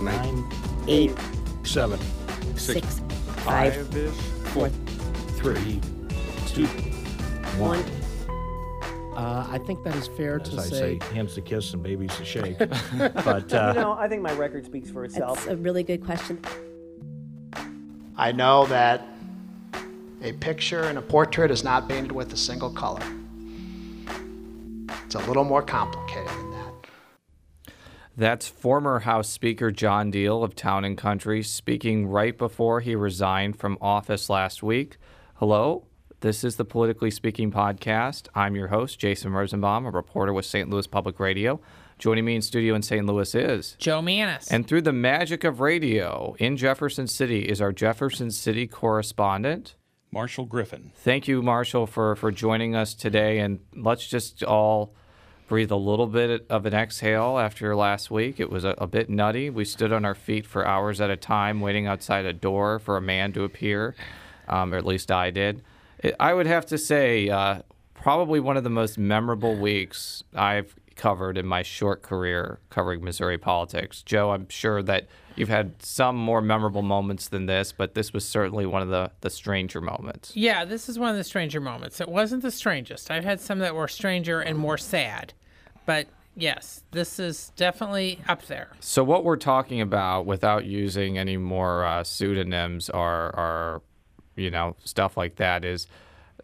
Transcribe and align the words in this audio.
nine, 0.00 0.44
eight, 0.86 1.12
seven, 1.64 1.98
six, 2.56 3.00
five, 3.44 3.74
Five-ish. 3.86 4.14
four, 4.52 4.68
three, 5.36 5.80
two. 6.46 6.66
one. 7.58 7.82
Uh, 9.16 9.44
I 9.50 9.58
think 9.58 9.82
that 9.82 9.96
is 9.96 10.06
fair 10.06 10.40
As 10.40 10.48
to 10.50 10.56
I 10.58 10.62
say. 10.62 10.98
say, 11.00 11.14
hands 11.14 11.34
to 11.34 11.40
kiss 11.40 11.74
and 11.74 11.82
babies 11.82 12.14
to 12.18 12.24
shake. 12.24 12.56
but 12.58 13.52
uh, 13.52 13.72
You 13.74 13.80
know, 13.80 13.92
I 13.98 14.06
think 14.08 14.22
my 14.22 14.32
record 14.34 14.64
speaks 14.64 14.90
for 14.90 15.04
itself. 15.04 15.38
That's 15.44 15.48
a 15.48 15.56
really 15.56 15.82
good 15.82 16.04
question. 16.04 16.38
I 18.16 18.30
know 18.30 18.66
that 18.66 19.04
a 20.22 20.32
picture 20.34 20.82
and 20.84 20.98
a 20.98 21.02
portrait 21.02 21.50
is 21.50 21.64
not 21.64 21.88
painted 21.88 22.12
with 22.12 22.32
a 22.32 22.36
single 22.36 22.70
color. 22.70 23.02
It's 25.06 25.14
a 25.16 25.20
little 25.26 25.44
more 25.44 25.62
complicated 25.62 26.28
than 26.28 26.36
that. 26.36 26.37
That's 28.18 28.48
former 28.48 28.98
House 28.98 29.28
Speaker 29.28 29.70
John 29.70 30.10
Diehl 30.10 30.42
of 30.42 30.56
Town 30.56 30.84
and 30.84 30.98
Country 30.98 31.40
speaking 31.44 32.08
right 32.08 32.36
before 32.36 32.80
he 32.80 32.96
resigned 32.96 33.56
from 33.60 33.78
office 33.80 34.28
last 34.28 34.60
week. 34.60 34.96
Hello, 35.34 35.86
this 36.18 36.42
is 36.42 36.56
the 36.56 36.64
Politically 36.64 37.12
Speaking 37.12 37.52
podcast. 37.52 38.26
I'm 38.34 38.56
your 38.56 38.66
host, 38.66 38.98
Jason 38.98 39.32
Rosenbaum, 39.32 39.86
a 39.86 39.92
reporter 39.92 40.32
with 40.32 40.46
St. 40.46 40.68
Louis 40.68 40.88
Public 40.88 41.20
Radio. 41.20 41.60
Joining 42.00 42.24
me 42.24 42.34
in 42.34 42.42
studio 42.42 42.74
in 42.74 42.82
St. 42.82 43.06
Louis 43.06 43.32
is 43.36 43.76
Joe 43.78 44.02
Mannies. 44.02 44.48
And 44.50 44.66
through 44.66 44.82
the 44.82 44.92
magic 44.92 45.44
of 45.44 45.60
radio 45.60 46.34
in 46.40 46.56
Jefferson 46.56 47.06
City 47.06 47.42
is 47.42 47.60
our 47.60 47.70
Jefferson 47.70 48.32
City 48.32 48.66
correspondent. 48.66 49.76
Marshall 50.10 50.46
Griffin. 50.46 50.90
Thank 50.96 51.28
you, 51.28 51.40
Marshall, 51.40 51.86
for, 51.86 52.16
for 52.16 52.32
joining 52.32 52.74
us 52.74 52.94
today. 52.94 53.38
And 53.38 53.60
let's 53.76 54.08
just 54.08 54.42
all 54.42 54.96
breathe 55.48 55.70
a 55.70 55.76
little 55.76 56.06
bit 56.06 56.46
of 56.48 56.66
an 56.66 56.74
exhale 56.74 57.38
after 57.38 57.74
last 57.74 58.10
week. 58.10 58.38
It 58.38 58.50
was 58.50 58.64
a, 58.64 58.74
a 58.78 58.86
bit 58.86 59.10
nutty. 59.10 59.50
We 59.50 59.64
stood 59.64 59.92
on 59.92 60.04
our 60.04 60.14
feet 60.14 60.46
for 60.46 60.66
hours 60.66 61.00
at 61.00 61.10
a 61.10 61.16
time, 61.16 61.60
waiting 61.60 61.86
outside 61.86 62.26
a 62.26 62.32
door 62.32 62.78
for 62.78 62.96
a 62.96 63.00
man 63.00 63.32
to 63.32 63.44
appear, 63.44 63.96
um, 64.46 64.72
or 64.72 64.76
at 64.76 64.84
least 64.84 65.10
I 65.10 65.30
did. 65.30 65.62
It, 65.98 66.14
I 66.20 66.34
would 66.34 66.46
have 66.46 66.66
to 66.66 66.78
say, 66.78 67.28
uh, 67.30 67.62
probably 67.94 68.40
one 68.40 68.56
of 68.56 68.64
the 68.64 68.70
most 68.70 68.98
memorable 68.98 69.56
weeks 69.56 70.22
I've 70.34 70.76
covered 70.98 71.38
in 71.38 71.46
my 71.46 71.62
short 71.62 72.02
career 72.02 72.58
covering 72.68 73.02
Missouri 73.02 73.38
politics. 73.38 74.02
Joe, 74.02 74.32
I'm 74.32 74.48
sure 74.50 74.82
that 74.82 75.06
you've 75.36 75.48
had 75.48 75.82
some 75.82 76.16
more 76.16 76.42
memorable 76.42 76.82
moments 76.82 77.28
than 77.28 77.46
this, 77.46 77.72
but 77.72 77.94
this 77.94 78.12
was 78.12 78.28
certainly 78.28 78.66
one 78.66 78.82
of 78.82 78.88
the, 78.88 79.12
the 79.22 79.30
stranger 79.30 79.80
moments. 79.80 80.32
yeah, 80.36 80.66
this 80.66 80.88
is 80.88 80.98
one 80.98 81.08
of 81.08 81.16
the 81.16 81.24
stranger 81.24 81.60
moments. 81.60 82.00
It 82.00 82.08
wasn't 82.08 82.42
the 82.42 82.50
strangest. 82.50 83.10
I've 83.10 83.24
had 83.24 83.40
some 83.40 83.60
that 83.60 83.74
were 83.74 83.88
stranger 83.88 84.40
and 84.40 84.58
more 84.58 84.76
sad. 84.76 85.32
But 85.86 86.08
yes, 86.34 86.82
this 86.90 87.18
is 87.18 87.52
definitely 87.56 88.20
up 88.28 88.42
there. 88.46 88.70
So 88.80 89.02
what 89.04 89.24
we're 89.24 89.36
talking 89.36 89.80
about, 89.80 90.26
without 90.26 90.66
using 90.66 91.16
any 91.16 91.36
more 91.36 91.84
uh, 91.84 92.04
pseudonyms 92.04 92.90
or, 92.90 93.34
or, 93.36 93.82
you 94.36 94.50
know, 94.50 94.76
stuff 94.84 95.16
like 95.16 95.36
that, 95.36 95.64
is 95.64 95.86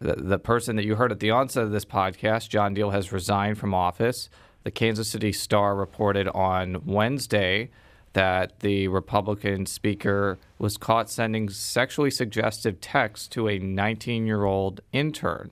the, 0.01 0.15
the 0.15 0.39
person 0.39 0.75
that 0.77 0.85
you 0.85 0.95
heard 0.95 1.11
at 1.11 1.19
the 1.19 1.31
onset 1.31 1.63
of 1.63 1.71
this 1.71 1.85
podcast, 1.85 2.49
John 2.49 2.75
Diehl, 2.75 2.91
has 2.91 3.11
resigned 3.11 3.57
from 3.57 3.73
office. 3.73 4.29
The 4.65 4.71
Kansas 4.71 5.07
City 5.07 5.31
Star 5.31 5.75
reported 5.75 6.27
on 6.29 6.83
Wednesday 6.87 7.69
that 8.13 8.61
the 8.61 8.87
Republican 8.87 9.67
speaker 9.67 10.39
was 10.57 10.75
caught 10.75 11.07
sending 11.07 11.49
sexually 11.49 12.09
suggestive 12.09 12.81
texts 12.81 13.27
to 13.27 13.47
a 13.47 13.59
19-year-old 13.59 14.81
intern. 14.91 15.51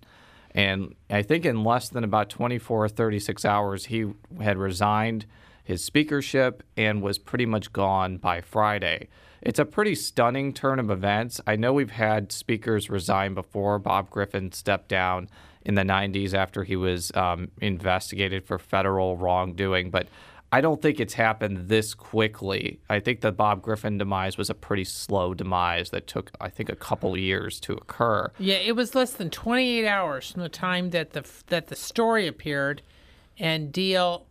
And 0.56 0.96
I 1.12 1.22
think 1.22 1.46
in 1.46 1.64
less 1.64 1.90
than 1.90 2.04
about 2.04 2.32
24 2.32 2.86
or 2.86 2.90
36 2.90 3.46
hours, 3.46 3.86
he 3.86 4.08
had 4.42 4.58
resigned 4.58 5.28
his 5.64 5.84
speakership 5.84 6.64
and 6.76 7.04
was 7.04 7.20
pretty 7.20 7.46
much 7.46 7.72
gone 7.72 8.18
by 8.18 8.42
Friday. 8.42 9.10
It's 9.44 9.60
a 9.60 9.66
pretty 9.66 9.94
stunning 9.94 10.54
turn 10.54 10.80
of 10.80 10.90
events. 10.90 11.40
I 11.46 11.56
know 11.56 11.72
we've 11.72 11.92
had 11.92 12.32
speakers 12.32 12.90
resign 12.90 13.36
before. 13.36 13.78
Bob 13.78 14.10
Griffin 14.10 14.52
stepped 14.54 14.90
down 14.90 15.30
in 15.66 15.76
the 15.76 15.84
90s 15.84 16.34
after 16.34 16.64
he 16.64 16.76
was 16.76 17.12
um, 17.16 17.50
investigated 17.62 18.46
for 18.46 18.58
federal 18.60 19.18
wrongdoing, 19.18 19.90
but 19.90 20.08
I 20.54 20.62
don't 20.62 20.84
think 20.84 21.00
it's 21.00 21.16
happened 21.16 21.68
this 21.68 21.96
quickly. 21.96 22.80
I 22.88 23.00
think 23.00 23.22
the 23.22 23.32
Bob 23.32 23.64
Griffin 23.64 23.98
demise 23.98 24.38
was 24.38 24.52
a 24.52 24.54
pretty 24.54 24.84
slow 24.84 25.34
demise 25.34 25.90
that 25.90 26.06
took, 26.06 26.30
I 26.40 26.50
think, 26.50 26.70
a 26.70 26.76
couple 26.76 27.18
years 27.18 27.60
to 27.62 27.74
occur. 27.74 28.32
Yeah, 28.38 28.58
it 28.58 28.76
was 28.76 28.94
less 28.94 29.14
than 29.14 29.32
28 29.32 29.88
hours 29.88 30.30
from 30.30 30.44
the 30.44 30.50
time 30.50 30.92
that 30.92 31.14
the 31.14 31.28
that 31.48 31.70
the 31.70 31.76
story 31.76 32.28
appeared, 32.28 32.84
and 33.40 33.74
Diehl 33.74 34.26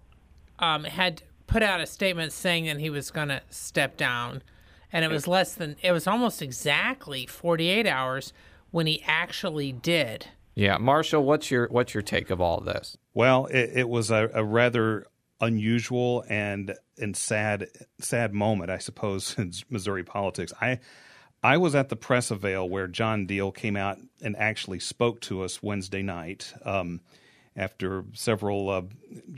um, 0.60 0.84
had 0.84 1.22
put 1.48 1.64
out 1.64 1.80
a 1.80 1.86
statement 1.86 2.32
saying 2.32 2.66
that 2.66 2.78
he 2.78 2.88
was 2.88 3.10
going 3.10 3.26
to 3.26 3.42
step 3.50 3.96
down, 3.96 4.44
and 4.92 5.04
it 5.04 5.10
was 5.10 5.26
less 5.26 5.56
than 5.56 5.74
it 5.82 5.90
was 5.90 6.06
almost 6.06 6.40
exactly 6.40 7.26
48 7.26 7.84
hours 7.84 8.32
when 8.70 8.86
he 8.86 9.02
actually 9.08 9.72
did. 9.72 10.28
Yeah, 10.54 10.76
Marshall, 10.78 11.24
what's 11.24 11.50
your 11.50 11.68
what's 11.68 11.94
your 11.94 12.02
take 12.02 12.30
of 12.30 12.40
all 12.40 12.58
of 12.58 12.64
this? 12.64 12.96
Well, 13.14 13.46
it, 13.46 13.70
it 13.74 13.88
was 13.88 14.10
a, 14.10 14.30
a 14.34 14.44
rather 14.44 15.06
unusual 15.40 16.24
and 16.28 16.74
and 16.98 17.16
sad 17.16 17.68
sad 17.98 18.34
moment, 18.34 18.70
I 18.70 18.78
suppose, 18.78 19.34
in 19.38 19.52
Missouri 19.70 20.04
politics. 20.04 20.52
I 20.60 20.80
I 21.42 21.56
was 21.56 21.74
at 21.74 21.88
the 21.88 21.96
press 21.96 22.30
avail 22.30 22.68
where 22.68 22.86
John 22.86 23.26
Diehl 23.26 23.54
came 23.54 23.76
out 23.76 23.98
and 24.20 24.36
actually 24.36 24.78
spoke 24.80 25.20
to 25.22 25.42
us 25.42 25.62
Wednesday 25.62 26.02
night. 26.02 26.52
Um, 26.64 27.00
after 27.54 28.04
several 28.14 28.70
uh, 28.70 28.82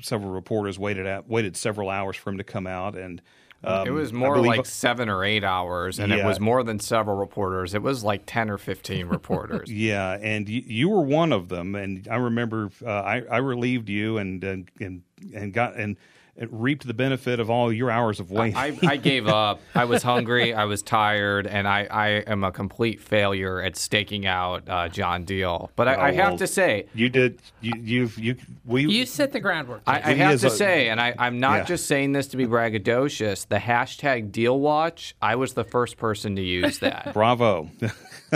several 0.00 0.30
reporters 0.30 0.78
waited 0.78 1.06
out 1.06 1.28
waited 1.28 1.56
several 1.56 1.90
hours 1.90 2.16
for 2.16 2.30
him 2.30 2.38
to 2.38 2.44
come 2.44 2.66
out 2.66 2.96
and. 2.96 3.22
Um, 3.66 3.86
it 3.86 3.90
was 3.90 4.12
more 4.12 4.34
believe- 4.34 4.58
like 4.58 4.66
seven 4.66 5.08
or 5.08 5.24
eight 5.24 5.44
hours, 5.44 5.98
and 5.98 6.12
it 6.12 6.24
was 6.24 6.40
more 6.40 6.62
than 6.62 6.78
several 6.80 7.16
reporters. 7.16 7.74
It 7.74 7.82
was 7.82 8.04
like 8.04 8.22
ten 8.26 8.50
or 8.50 8.58
fifteen 8.58 9.06
reporters. 9.06 9.70
Yeah, 9.84 10.18
and 10.20 10.48
you, 10.48 10.62
you 10.66 10.88
were 10.88 11.02
one 11.02 11.32
of 11.32 11.48
them, 11.48 11.74
and 11.74 12.06
I 12.10 12.16
remember 12.16 12.70
uh, 12.84 12.90
I, 12.90 13.22
I 13.30 13.38
relieved 13.38 13.88
you 13.88 14.18
and 14.18 14.42
and 14.44 14.70
and, 14.80 15.02
and 15.34 15.52
got 15.52 15.76
and, 15.76 15.96
and 16.36 16.48
reaped 16.50 16.84
the 16.86 16.94
benefit 16.94 17.38
of 17.38 17.48
all 17.48 17.72
your 17.72 17.90
hours 17.90 18.18
of 18.18 18.30
waiting. 18.32 18.56
I, 18.56 18.76
I 18.82 18.96
gave 18.96 19.28
up. 19.28 19.60
I 19.74 19.84
was 19.84 20.02
hungry. 20.02 20.52
I 20.52 20.64
was 20.64 20.82
tired, 20.82 21.46
and 21.46 21.68
I, 21.68 21.86
I 21.90 22.08
am 22.26 22.42
a 22.42 22.50
complete 22.50 23.00
failure 23.00 23.60
at 23.62 23.76
staking 23.76 24.26
out 24.26 24.68
uh, 24.68 24.88
John 24.88 25.24
Diehl. 25.24 25.70
But 25.76 25.86
I, 25.88 25.94
I 25.94 26.10
Oh, 26.10 26.14
have 26.14 26.28
well, 26.30 26.38
to 26.38 26.46
say, 26.48 26.86
you 26.94 27.08
did 27.08 27.40
you 27.60 27.72
you 27.80 28.10
you 28.16 28.36
we 28.64 28.84
You 28.86 29.06
set 29.06 29.32
the 29.32 29.38
groundwork. 29.40 29.82
I, 29.86 29.96
I 30.10 30.14
have 30.14 30.40
to 30.40 30.48
a- 30.48 30.50
say, 30.50 30.88
and 30.88 31.00
I, 31.00 31.14
I'm 31.18 31.38
not 31.38 31.58
Yeah. 31.58 31.64
just 31.64 31.86
saying 31.86 32.12
this 32.12 32.26
to 32.28 32.36
be 32.36 32.46
braggadocious. 32.46 33.46
The 33.46 33.58
hashtag 33.58 34.32
Diehl 34.32 34.58
Watch. 34.58 35.14
I 35.22 35.36
was 35.36 35.54
the 35.54 35.64
first 35.64 35.96
person 35.98 36.34
to 36.36 36.42
use 36.42 36.80
that. 36.80 37.12
bravo. 37.14 37.70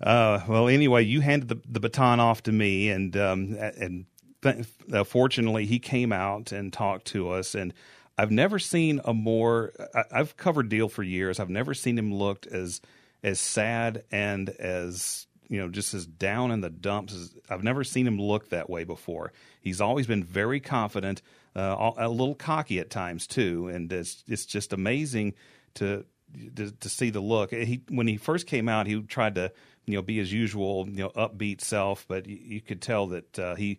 uh, 0.00 0.40
well, 0.48 0.68
anyway, 0.68 1.04
you 1.04 1.20
handed 1.20 1.48
the, 1.48 1.60
the 1.68 1.80
baton 1.80 2.20
off 2.20 2.42
to 2.44 2.52
me, 2.52 2.90
and 2.90 3.16
um, 3.16 3.56
and 3.58 4.06
th- 4.42 4.66
uh, 4.92 5.04
fortunately, 5.04 5.66
he 5.66 5.78
came 5.78 6.12
out 6.12 6.52
and 6.52 6.72
talked 6.72 7.06
to 7.08 7.30
us. 7.30 7.54
And 7.54 7.72
I've 8.16 8.30
never 8.30 8.58
seen 8.58 9.00
a 9.04 9.14
more. 9.14 9.72
I, 9.94 10.04
I've 10.12 10.36
covered 10.36 10.68
Diehl 10.68 10.90
for 10.90 11.02
years. 11.02 11.38
I've 11.40 11.50
never 11.50 11.74
seen 11.74 11.96
him 11.98 12.14
looked 12.14 12.46
as 12.46 12.80
as 13.22 13.40
sad 13.40 14.04
and 14.10 14.48
as 14.50 15.26
you 15.48 15.58
know 15.58 15.68
just 15.68 15.94
as 15.94 16.06
down 16.06 16.50
in 16.50 16.60
the 16.60 16.70
dumps. 16.70 17.14
As, 17.14 17.34
I've 17.48 17.64
never 17.64 17.84
seen 17.84 18.06
him 18.06 18.20
look 18.20 18.50
that 18.50 18.68
way 18.68 18.84
before. 18.84 19.32
He's 19.60 19.80
always 19.80 20.06
been 20.06 20.24
very 20.24 20.60
confident, 20.60 21.22
uh, 21.54 21.92
a 21.96 22.08
little 22.08 22.34
cocky 22.34 22.78
at 22.80 22.90
times 22.90 23.26
too, 23.26 23.68
and 23.68 23.92
it's 23.92 24.24
it's 24.26 24.46
just 24.46 24.72
amazing 24.72 25.34
to 25.74 26.04
to, 26.56 26.70
to 26.72 26.88
see 26.88 27.10
the 27.10 27.20
look. 27.20 27.52
He 27.52 27.82
when 27.88 28.06
he 28.06 28.16
first 28.16 28.46
came 28.46 28.68
out, 28.68 28.86
he 28.86 29.00
tried 29.02 29.36
to 29.36 29.52
you 29.86 29.94
know 29.94 30.02
be 30.02 30.18
his 30.18 30.32
usual 30.32 30.88
you 30.88 31.04
know 31.04 31.10
upbeat 31.10 31.60
self, 31.60 32.04
but 32.08 32.26
you, 32.26 32.38
you 32.40 32.60
could 32.60 32.82
tell 32.82 33.06
that 33.08 33.38
uh, 33.38 33.54
he 33.54 33.78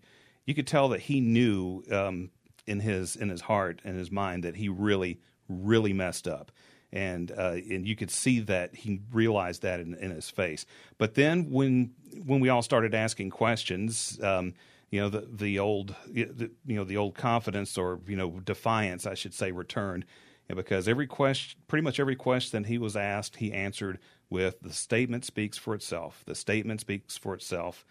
you 0.49 0.55
could 0.55 0.65
tell 0.65 0.89
that 0.89 1.01
he 1.01 1.21
knew 1.21 1.83
um, 1.91 2.31
in 2.65 2.79
his 2.79 3.15
in 3.15 3.29
his 3.29 3.41
heart 3.41 3.81
and 3.85 3.95
his 3.95 4.09
mind 4.09 4.43
that 4.43 4.55
he 4.55 4.67
really 4.67 5.19
really 5.47 5.93
messed 5.93 6.27
up. 6.27 6.51
And 6.91 7.31
uh, 7.31 7.57
and 7.69 7.87
you 7.87 7.95
could 7.95 8.09
see 8.09 8.39
that 8.39 8.73
he 8.73 9.01
realized 9.13 9.61
that 9.61 9.79
in, 9.79 9.93
in 9.93 10.09
his 10.09 10.31
face. 10.31 10.65
But 10.97 11.13
then 11.13 11.51
when 11.51 11.91
when 12.25 12.39
we 12.39 12.49
all 12.49 12.63
started 12.63 12.95
asking 12.95 13.29
questions, 13.29 14.19
um, 14.23 14.55
you 14.89 14.99
know 14.99 15.09
the 15.09 15.27
the 15.31 15.59
old 15.59 15.95
the, 16.07 16.49
you 16.65 16.75
know 16.75 16.83
the 16.83 16.97
old 16.97 17.13
confidence 17.13 17.77
or 17.77 17.99
you 18.07 18.15
know 18.15 18.39
defiance, 18.39 19.05
I 19.05 19.13
should 19.13 19.35
say, 19.35 19.51
returned. 19.51 20.03
And 20.47 20.55
because 20.55 20.87
every 20.87 21.05
question, 21.05 21.59
pretty 21.67 21.83
much 21.83 21.99
every 21.99 22.15
question 22.15 22.63
he 22.63 22.79
was 22.79 22.95
asked, 22.95 23.35
he 23.35 23.53
answered 23.53 23.99
with 24.31 24.59
the 24.61 24.73
statement 24.73 25.25
speaks 25.25 25.59
for 25.59 25.75
itself. 25.75 26.23
The 26.25 26.33
statement 26.33 26.81
speaks 26.81 27.19
for 27.19 27.35
itself. 27.35 27.85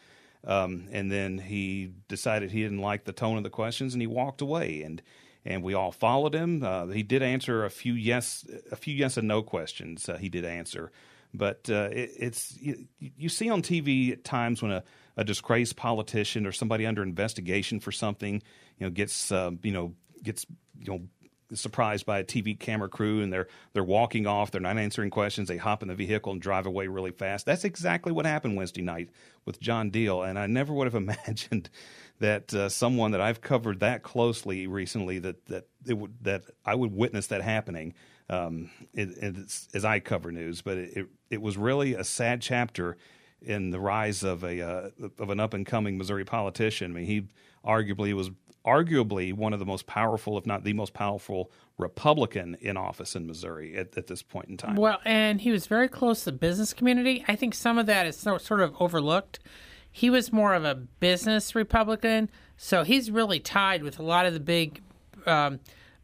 Um, 0.48 0.88
and 0.90 1.12
then 1.12 1.38
he 1.38 1.92
decided 2.08 2.50
he 2.50 2.62
didn't 2.62 2.80
like 2.80 3.04
the 3.04 3.12
tone 3.12 3.36
of 3.36 3.44
the 3.44 3.50
questions, 3.50 3.92
and 3.92 4.00
he 4.00 4.06
walked 4.06 4.40
away. 4.40 4.82
And 4.82 5.02
and 5.44 5.62
we 5.62 5.74
all 5.74 5.92
followed 5.92 6.34
him. 6.34 6.62
Uh, 6.64 6.86
he 6.86 7.02
did 7.02 7.22
answer 7.22 7.64
a 7.64 7.70
few 7.70 7.92
yes, 7.92 8.46
a 8.72 8.76
few 8.76 8.94
yes 8.94 9.16
and 9.16 9.28
no 9.28 9.42
questions. 9.42 10.08
Uh, 10.08 10.16
he 10.16 10.28
did 10.28 10.44
answer, 10.44 10.90
but 11.34 11.68
uh, 11.70 11.90
it, 11.92 12.10
it's 12.18 12.56
you, 12.60 12.86
you 12.98 13.28
see 13.28 13.50
on 13.50 13.62
TV 13.62 14.10
at 14.12 14.24
times 14.24 14.62
when 14.62 14.72
a, 14.72 14.82
a 15.16 15.24
disgraced 15.24 15.76
politician 15.76 16.46
or 16.46 16.52
somebody 16.52 16.86
under 16.86 17.02
investigation 17.02 17.78
for 17.78 17.92
something, 17.92 18.42
you 18.78 18.86
know, 18.86 18.90
gets 18.90 19.30
uh, 19.30 19.50
you 19.62 19.72
know 19.72 19.94
gets 20.22 20.46
you 20.80 20.92
know 20.92 21.00
surprised 21.54 22.04
by 22.06 22.18
a 22.18 22.24
TV 22.24 22.58
camera 22.58 22.88
crew 22.88 23.22
and 23.22 23.32
they're 23.32 23.48
they're 23.72 23.84
walking 23.84 24.26
off. 24.26 24.50
They're 24.50 24.60
not 24.60 24.78
answering 24.78 25.10
questions. 25.10 25.48
They 25.48 25.56
hop 25.56 25.82
in 25.82 25.88
the 25.88 25.94
vehicle 25.94 26.32
and 26.32 26.40
drive 26.40 26.66
away 26.66 26.86
really 26.88 27.10
fast. 27.10 27.46
That's 27.46 27.64
exactly 27.64 28.12
what 28.12 28.26
happened 28.26 28.56
Wednesday 28.56 28.82
night 28.82 29.10
with 29.44 29.60
John 29.60 29.90
Diehl, 29.90 30.28
and 30.28 30.38
I 30.38 30.46
never 30.46 30.72
would 30.72 30.86
have 30.86 30.94
imagined 31.26 31.70
that 32.20 32.52
uh, 32.52 32.68
someone 32.68 33.12
that 33.12 33.20
I've 33.20 33.40
covered 33.40 33.80
that 33.80 34.02
closely 34.02 34.66
recently 34.66 35.18
that 35.20 35.46
that 35.46 35.66
would 35.86 36.14
that 36.22 36.42
I 36.64 36.74
would 36.74 36.92
witness 36.92 37.28
that 37.28 37.42
happening 37.42 37.94
um, 38.30 38.70
it, 38.92 39.36
as 39.74 39.84
I 39.84 40.00
cover 40.00 40.32
news. 40.32 40.62
But 40.62 40.78
it, 40.78 40.96
it, 40.96 41.06
it 41.30 41.42
was 41.42 41.56
really 41.56 41.94
a 41.94 42.04
sad 42.04 42.42
chapter 42.42 42.96
in 43.40 43.70
the 43.70 43.80
rise 43.80 44.22
of 44.22 44.44
a 44.44 44.60
uh, 44.60 44.90
of 45.18 45.30
an 45.30 45.40
up 45.40 45.54
and 45.54 45.64
coming 45.64 45.96
Missouri 45.96 46.24
politician. 46.24 46.90
I 46.92 46.94
mean, 46.94 47.06
he 47.06 47.26
arguably 47.64 48.12
was 48.14 48.30
arguably 48.66 49.32
one 49.32 49.52
of 49.52 49.58
the 49.58 49.66
most 49.66 49.86
powerful, 49.86 50.36
if 50.38 50.46
not 50.46 50.64
the 50.64 50.72
most 50.72 50.92
powerful, 50.92 51.50
Republican 51.78 52.56
in 52.60 52.76
office 52.76 53.14
in 53.14 53.26
Missouri 53.26 53.76
at, 53.76 53.96
at 53.96 54.06
this 54.06 54.22
point 54.22 54.48
in 54.48 54.56
time. 54.56 54.76
Well, 54.76 54.98
and 55.04 55.40
he 55.40 55.50
was 55.50 55.66
very 55.66 55.88
close 55.88 56.20
to 56.20 56.26
the 56.26 56.36
business 56.36 56.72
community. 56.72 57.24
I 57.28 57.36
think 57.36 57.54
some 57.54 57.78
of 57.78 57.86
that 57.86 58.06
is 58.06 58.16
so, 58.16 58.38
sort 58.38 58.60
of 58.60 58.74
overlooked. 58.80 59.38
He 59.90 60.10
was 60.10 60.32
more 60.32 60.54
of 60.54 60.64
a 60.64 60.74
business 60.74 61.54
Republican, 61.54 62.30
so 62.56 62.84
he's 62.84 63.10
really 63.10 63.40
tied 63.40 63.82
with 63.82 63.98
a 63.98 64.02
lot 64.02 64.26
of 64.26 64.34
the 64.34 64.40
big 64.40 64.82
um, 65.26 65.60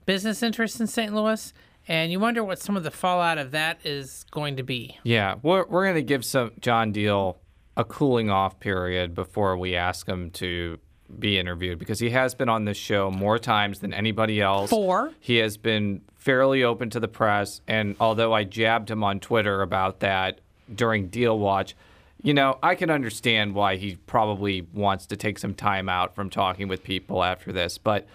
business 0.07 0.43
interests 0.43 0.81
in 0.81 0.87
St. 0.87 1.15
Louis. 1.15 1.53
And 1.87 2.11
you 2.11 2.19
wonder 2.19 2.43
what 2.43 2.59
some 2.59 2.77
of 2.79 2.83
the 2.83 2.91
fallout 2.91 3.37
of 3.37 3.51
that 3.51 3.79
is 3.85 4.25
going 4.31 4.57
to 4.57 4.63
be. 4.63 4.99
Yeah, 5.03 5.35
we're 5.43 5.67
we're 5.67 5.85
going 5.85 5.97
to 5.97 6.03
give 6.03 6.25
some 6.25 6.53
John 6.61 6.95
Diehl 6.95 7.37
a 7.77 7.85
cooling 7.85 8.31
off 8.31 8.59
period 8.59 9.15
before 9.15 9.57
we 9.59 9.77
ask 9.77 10.09
him 10.09 10.31
to 10.31 10.79
be 11.21 11.39
interviewed 11.39 11.79
because 11.79 12.01
he 12.01 12.11
has 12.11 12.35
been 12.35 12.49
on 12.49 12.65
this 12.65 12.77
show 12.77 13.11
more 13.11 13.39
times 13.39 13.81
than 13.81 13.93
anybody 13.93 14.41
else. 14.41 14.71
Four. 14.71 15.13
He 15.21 15.37
has 15.37 15.57
been 15.57 16.03
fairly 16.17 16.65
open 16.65 16.91
to 16.91 17.01
the 17.01 17.09
press, 17.09 17.61
and 17.67 17.97
although 18.01 18.33
I 18.33 18.45
jabbed 18.45 18.91
him 18.91 19.05
on 19.05 19.21
Twitter 19.21 19.63
about 19.63 20.01
that 20.01 20.41
during 20.75 21.09
Diehl 21.09 21.39
Watch, 21.39 21.77
you 22.23 22.33
know, 22.33 22.59
I 22.63 22.75
can 22.75 22.89
understand 22.89 23.55
why 23.55 23.77
he 23.77 23.97
probably 23.97 24.63
wants 24.73 25.05
to 25.07 25.17
take 25.17 25.39
some 25.39 25.55
time 25.55 25.91
out 25.91 26.15
from 26.15 26.31
talking 26.31 26.69
with 26.69 26.83
people 26.83 27.23
after 27.23 27.53
this. 27.53 27.77
But, 27.77 28.07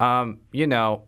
um, 0.00 0.40
you 0.50 0.66
know, 0.66 1.04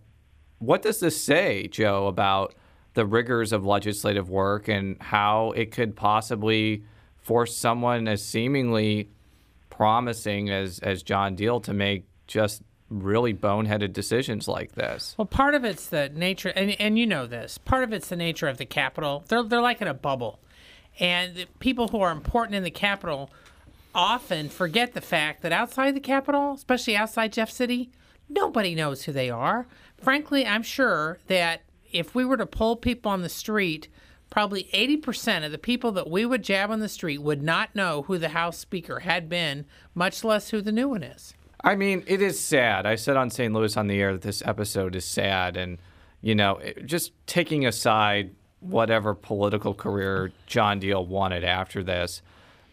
what 0.61 0.83
does 0.83 1.01
this 1.01 1.21
say, 1.21 1.67
Joe, 1.67 2.07
about 2.07 2.55
the 2.95 3.05
rigors 3.05 3.53
of 3.53 3.67
legislative 3.67 4.31
work 4.31 4.69
and 4.69 4.97
how 5.03 5.51
it 5.53 5.73
could 5.73 5.97
possibly 5.97 6.85
force 7.17 7.57
someone 7.57 8.07
as 8.07 8.25
seemingly 8.25 9.11
promising 9.77 10.51
as, 10.51 10.79
as 10.81 11.03
John 11.03 11.37
Diehl 11.37 11.63
to 11.65 11.75
make 11.75 12.05
just 12.27 12.63
really 12.89 13.35
boneheaded 13.35 13.93
decisions 13.93 14.47
like 14.47 14.73
this? 14.73 15.15
Well, 15.19 15.27
part 15.27 15.55
of 15.55 15.65
it's 15.65 15.89
the 15.89 16.09
nature, 16.11 16.51
and, 16.51 16.79
and 16.81 16.99
you 16.99 17.07
know 17.07 17.27
this, 17.27 17.59
part 17.59 17.85
of 17.85 17.93
it's 17.93 18.09
the 18.09 18.17
nature 18.17 18.47
of 18.47 18.59
the 18.59 18.67
capital. 18.67 19.25
They're, 19.29 19.43
they're 19.43 19.61
like 19.61 19.81
in 19.83 19.89
a 19.89 19.95
bubble. 19.95 20.39
And 21.01 21.47
people 21.59 21.89
who 21.89 22.01
are 22.01 22.13
important 22.13 22.55
in 22.55 22.63
the 22.63 22.71
capital 22.71 23.31
often 23.95 24.49
forget 24.49 24.93
the 24.93 25.01
fact 25.01 25.43
that 25.43 25.53
outside 25.53 25.95
the 25.95 26.01
capital, 26.01 26.53
especially 26.53 26.97
outside 26.97 27.33
Jeff 27.33 27.51
City, 27.51 27.91
nobody 28.29 28.75
knows 28.75 29.05
who 29.05 29.13
they 29.13 29.31
are. 29.31 29.67
Frankly, 29.97 30.47
I'm 30.47 30.63
sure 30.63 31.19
that 31.27 31.63
if 31.93 32.15
we 32.15 32.25
were 32.25 32.37
to 32.37 32.47
poll 32.47 32.77
people 32.77 33.11
on 33.11 33.23
the 33.23 33.29
street, 33.29 33.89
probably 34.31 34.65
80% 34.75 35.45
of 35.45 35.53
the 35.53 35.59
people 35.59 35.93
that 35.93 36.11
we 36.11 36.27
would 36.27 36.43
jab 36.43 36.71
on 36.71 36.81
the 36.81 36.89
street 36.89 37.19
would 37.19 37.43
not 37.43 37.75
know 37.75 38.03
who 38.03 38.19
the 38.19 38.31
House 38.31 38.59
Speaker 38.59 39.01
had 39.01 39.29
been, 39.29 39.65
much 39.95 40.25
less 40.25 40.51
who 40.51 40.61
the 40.61 40.73
new 40.73 40.89
one 40.89 41.03
is. 41.03 41.35
I 41.63 41.77
mean, 41.77 42.05
it 42.07 42.21
is 42.21 42.39
sad. 42.39 42.85
I 42.85 42.97
said 42.97 43.17
on 43.17 43.31
St. 43.31 43.53
Louis 43.53 43.77
on 43.77 43.87
the 43.87 44.01
air 44.01 44.13
that 44.13 44.23
this 44.23 44.43
episode 44.45 44.95
is 44.95 45.05
sad. 45.05 45.57
And, 45.57 45.79
you 46.21 46.35
know, 46.35 46.61
just 46.85 47.13
taking 47.27 47.65
aside 47.65 48.35
whatever 48.61 49.15
political 49.15 49.73
career 49.75 50.33
John 50.47 50.81
Diehl 50.81 51.07
wanted 51.07 51.45
after 51.45 51.83
this, 51.83 52.21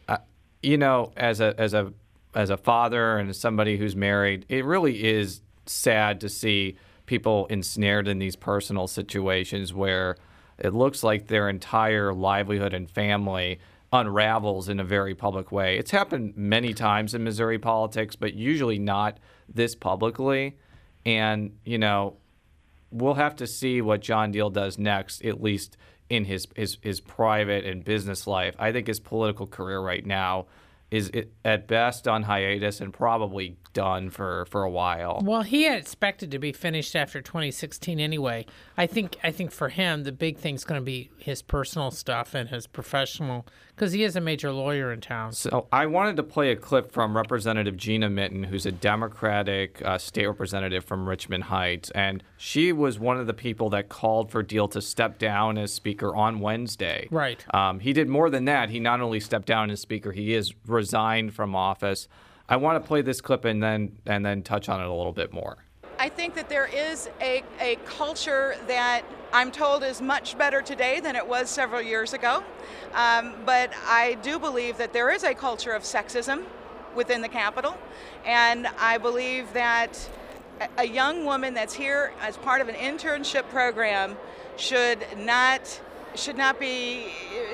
uh, 0.07 0.17
you 0.61 0.77
know, 0.77 1.13
as 1.15 1.39
a, 1.39 1.53
as 1.57 1.73
a, 1.73 1.93
as 2.33 2.49
a 2.49 2.57
father 2.57 3.17
and 3.17 3.29
as 3.29 3.39
somebody 3.39 3.77
who's 3.77 3.95
married, 3.95 4.45
it 4.49 4.65
really 4.65 5.03
is 5.03 5.41
sad 5.65 6.19
to 6.21 6.29
see 6.29 6.77
people 7.05 7.45
ensnared 7.47 8.07
in 8.07 8.19
these 8.19 8.35
personal 8.35 8.87
situations 8.87 9.73
where 9.73 10.15
it 10.61 10.73
looks 10.73 11.03
like 11.03 11.27
their 11.27 11.49
entire 11.49 12.13
livelihood 12.13 12.73
and 12.73 12.89
family 12.89 13.59
unravels 13.91 14.69
in 14.69 14.79
a 14.79 14.83
very 14.83 15.13
public 15.13 15.51
way. 15.51 15.77
It's 15.77 15.91
happened 15.91 16.33
many 16.37 16.73
times 16.73 17.13
in 17.13 17.23
Missouri 17.23 17.59
politics, 17.59 18.15
but 18.15 18.33
usually 18.33 18.79
not 18.79 19.19
this 19.49 19.75
publicly. 19.75 20.57
And, 21.05 21.57
you 21.65 21.77
know, 21.77 22.15
we'll 22.91 23.15
have 23.15 23.35
to 23.37 23.47
see 23.47 23.81
what 23.81 24.01
John 24.01 24.31
Diehl 24.31 24.53
does 24.53 24.77
next, 24.77 25.25
at 25.25 25.41
least 25.41 25.77
in 26.09 26.25
his, 26.25 26.47
his, 26.55 26.77
his 26.81 27.01
private 27.01 27.65
and 27.65 27.83
business 27.83 28.27
life. 28.27 28.55
I 28.59 28.71
think 28.71 28.87
his 28.87 28.99
political 28.99 29.47
career 29.47 29.81
right 29.81 30.05
now 30.05 30.45
is 30.91 31.09
it, 31.13 31.31
at 31.45 31.67
best 31.67 32.05
on 32.05 32.23
hiatus 32.23 32.81
and 32.81 32.93
probably 32.93 33.55
done 33.73 34.09
for, 34.09 34.45
for 34.47 34.63
a 34.63 34.69
while. 34.69 35.21
Well, 35.23 35.41
he 35.41 35.63
had 35.63 35.79
expected 35.79 36.29
to 36.31 36.39
be 36.39 36.51
finished 36.51 36.95
after 36.97 37.21
2016 37.21 37.99
anyway. 37.99 38.45
I 38.77 38.87
think 38.87 39.17
I 39.23 39.31
think 39.31 39.51
for 39.51 39.69
him 39.69 40.03
the 40.03 40.11
big 40.11 40.37
thing's 40.37 40.65
going 40.65 40.81
to 40.81 40.85
be 40.85 41.09
his 41.17 41.41
personal 41.41 41.91
stuff 41.91 42.35
and 42.35 42.49
his 42.49 42.67
professional 42.67 43.47
because 43.81 43.93
he 43.93 44.03
is 44.03 44.15
a 44.15 44.21
major 44.21 44.51
lawyer 44.51 44.93
in 44.93 45.01
town. 45.01 45.31
So 45.31 45.65
I 45.71 45.87
wanted 45.87 46.15
to 46.17 46.23
play 46.23 46.51
a 46.51 46.55
clip 46.55 46.91
from 46.91 47.17
Representative 47.17 47.75
Gina 47.75 48.11
Mitten, 48.11 48.43
who's 48.43 48.67
a 48.67 48.71
Democratic 48.71 49.81
uh, 49.83 49.97
state 49.97 50.27
representative 50.27 50.85
from 50.85 51.09
Richmond 51.09 51.45
Heights, 51.45 51.89
and 51.89 52.21
she 52.37 52.71
was 52.73 52.99
one 52.99 53.17
of 53.17 53.25
the 53.25 53.33
people 53.33 53.71
that 53.71 53.89
called 53.89 54.29
for 54.29 54.43
Diehl 54.43 54.69
to 54.69 54.83
step 54.83 55.17
down 55.17 55.57
as 55.57 55.73
Speaker 55.73 56.15
on 56.15 56.41
Wednesday. 56.41 57.07
Right. 57.09 57.43
Um, 57.55 57.79
he 57.79 57.91
did 57.91 58.07
more 58.07 58.29
than 58.29 58.45
that. 58.45 58.69
He 58.69 58.79
not 58.79 59.01
only 59.01 59.19
stepped 59.19 59.47
down 59.47 59.71
as 59.71 59.81
Speaker, 59.81 60.11
he 60.11 60.35
is 60.35 60.53
resigned 60.67 61.33
from 61.33 61.55
office. 61.55 62.07
I 62.47 62.57
want 62.57 62.83
to 62.83 62.87
play 62.87 63.01
this 63.01 63.19
clip 63.19 63.45
and 63.45 63.63
then 63.63 63.97
and 64.05 64.23
then 64.23 64.43
touch 64.43 64.69
on 64.69 64.79
it 64.79 64.85
a 64.85 64.93
little 64.93 65.11
bit 65.11 65.33
more. 65.33 65.57
I 66.01 66.09
think 66.09 66.33
that 66.33 66.49
there 66.49 66.65
is 66.65 67.11
a, 67.21 67.43
a 67.59 67.75
culture 67.85 68.55
that 68.65 69.03
I'm 69.31 69.51
told 69.51 69.83
is 69.83 70.01
much 70.01 70.35
better 70.35 70.63
today 70.63 70.99
than 70.99 71.15
it 71.15 71.27
was 71.27 71.47
several 71.47 71.79
years 71.79 72.13
ago. 72.13 72.43
Um, 72.95 73.35
but 73.45 73.71
I 73.85 74.17
do 74.23 74.39
believe 74.39 74.79
that 74.79 74.93
there 74.93 75.11
is 75.11 75.23
a 75.23 75.35
culture 75.35 75.73
of 75.73 75.83
sexism 75.83 76.45
within 76.95 77.21
the 77.21 77.29
Capitol. 77.29 77.77
And 78.25 78.65
I 78.79 78.97
believe 78.97 79.53
that 79.53 80.09
a 80.79 80.87
young 80.87 81.23
woman 81.23 81.53
that's 81.53 81.75
here 81.75 82.13
as 82.19 82.35
part 82.35 82.61
of 82.61 82.67
an 82.67 82.73
internship 82.73 83.47
program 83.49 84.17
should 84.57 85.05
not 85.19 85.81
should 86.15 86.35
not 86.35 86.59
be 86.59 87.05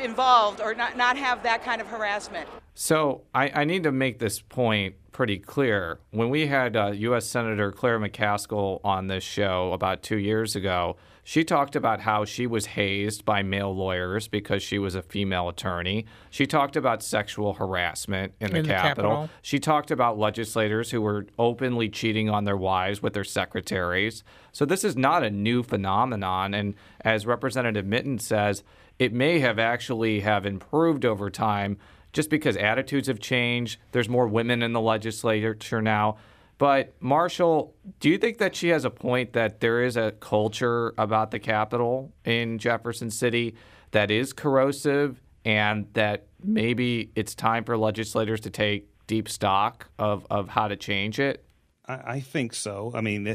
involved 0.02 0.62
or 0.62 0.74
not, 0.74 0.96
not 0.96 1.18
have 1.18 1.44
that 1.44 1.66
kind 1.66 1.82
of 1.82 1.88
harassment. 1.88 2.48
So 2.80 3.24
I, 3.34 3.50
I 3.50 3.64
need 3.64 3.82
to 3.84 3.92
make 3.92 4.20
this 4.20 4.40
point 4.40 4.94
pretty 5.12 5.40
clear. 5.40 5.98
When 6.12 6.30
we 6.30 6.46
had 6.46 6.76
uh, 6.76 6.92
U.S. 6.92 7.26
Senator 7.26 7.72
Claire 7.72 8.00
McCaskill 8.00 8.82
on 8.84 9.08
this 9.08 9.24
show 9.24 9.74
about 9.74 10.04
two 10.04 10.18
years 10.18 10.56
ago, 10.56 10.96
she 11.24 11.44
talked 11.44 11.76
about 11.76 12.02
how 12.02 12.24
she 12.24 12.46
was 12.46 12.68
hazed 12.68 13.26
by 13.26 13.42
male 13.42 13.76
lawyers 13.76 14.28
because 14.28 14.62
she 14.62 14.78
was 14.78 14.94
a 14.94 15.02
female 15.02 15.50
attorney. 15.50 16.06
She 16.30 16.46
talked 16.46 16.76
about 16.76 17.02
sexual 17.02 17.54
harassment 17.54 18.34
in 18.40 18.52
the, 18.52 18.62
the 18.62 18.68
Capitol. 18.68 19.12
Capitol. 19.12 19.30
She 19.42 19.58
talked 19.58 19.90
about 19.90 20.20
legislators 20.20 20.92
who 20.92 21.02
were 21.02 21.26
openly 21.40 21.90
cheating 21.90 22.30
on 22.30 22.44
their 22.44 22.56
wives 22.56 23.02
with 23.02 23.14
their 23.14 23.24
secretaries. 23.24 24.24
So 24.52 24.66
this 24.66 24.84
is 24.84 24.96
not 24.96 25.24
a 25.24 25.32
new 25.32 25.64
phenomenon. 25.64 26.54
And 26.54 26.76
as 27.02 27.26
Representative 27.26 27.88
Mitten 27.88 28.20
says, 28.20 28.64
it 29.00 29.14
may 29.14 29.40
have 29.40 29.58
actually 29.58 30.20
have 30.20 30.46
improved 30.46 31.06
over 31.06 31.32
time 31.32 31.78
just 32.18 32.32
because 32.32 32.58
attitudes 32.58 33.08
have 33.08 33.20
changed. 33.20 33.80
There's 33.92 34.10
more 34.10 34.28
women 34.28 34.64
in 34.64 34.74
the 34.74 34.82
legislature 34.82 35.84
now. 35.84 36.18
But 36.58 36.96
Marshall, 37.00 37.76
do 38.00 38.10
you 38.10 38.18
think 38.18 38.40
that 38.40 38.56
she 38.56 38.70
has 38.70 38.86
a 38.86 38.90
point 38.90 39.34
that 39.34 39.60
there 39.60 39.84
is 39.84 39.98
a 39.98 40.14
culture 40.14 40.96
about 40.98 41.30
the 41.30 41.38
Capitol 41.38 42.12
in 42.26 42.58
Jefferson 42.58 43.12
City 43.12 43.54
that 43.92 44.10
is 44.10 44.34
corrosive 44.34 45.22
and 45.46 45.86
that 45.94 46.26
maybe 46.44 47.12
it's 47.16 47.36
time 47.36 47.64
for 47.64 47.78
legislators 47.78 48.42
to 48.42 48.50
take 48.50 48.90
deep 49.06 49.30
stock 49.30 49.88
of, 50.00 50.26
of 50.32 50.50
how 50.50 50.68
to 50.68 50.76
change 50.76 51.20
it? 51.20 51.46
I, 51.86 52.14
I 52.14 52.20
think 52.20 52.56
so. 52.56 52.92
I 52.96 53.02
mean, 53.02 53.28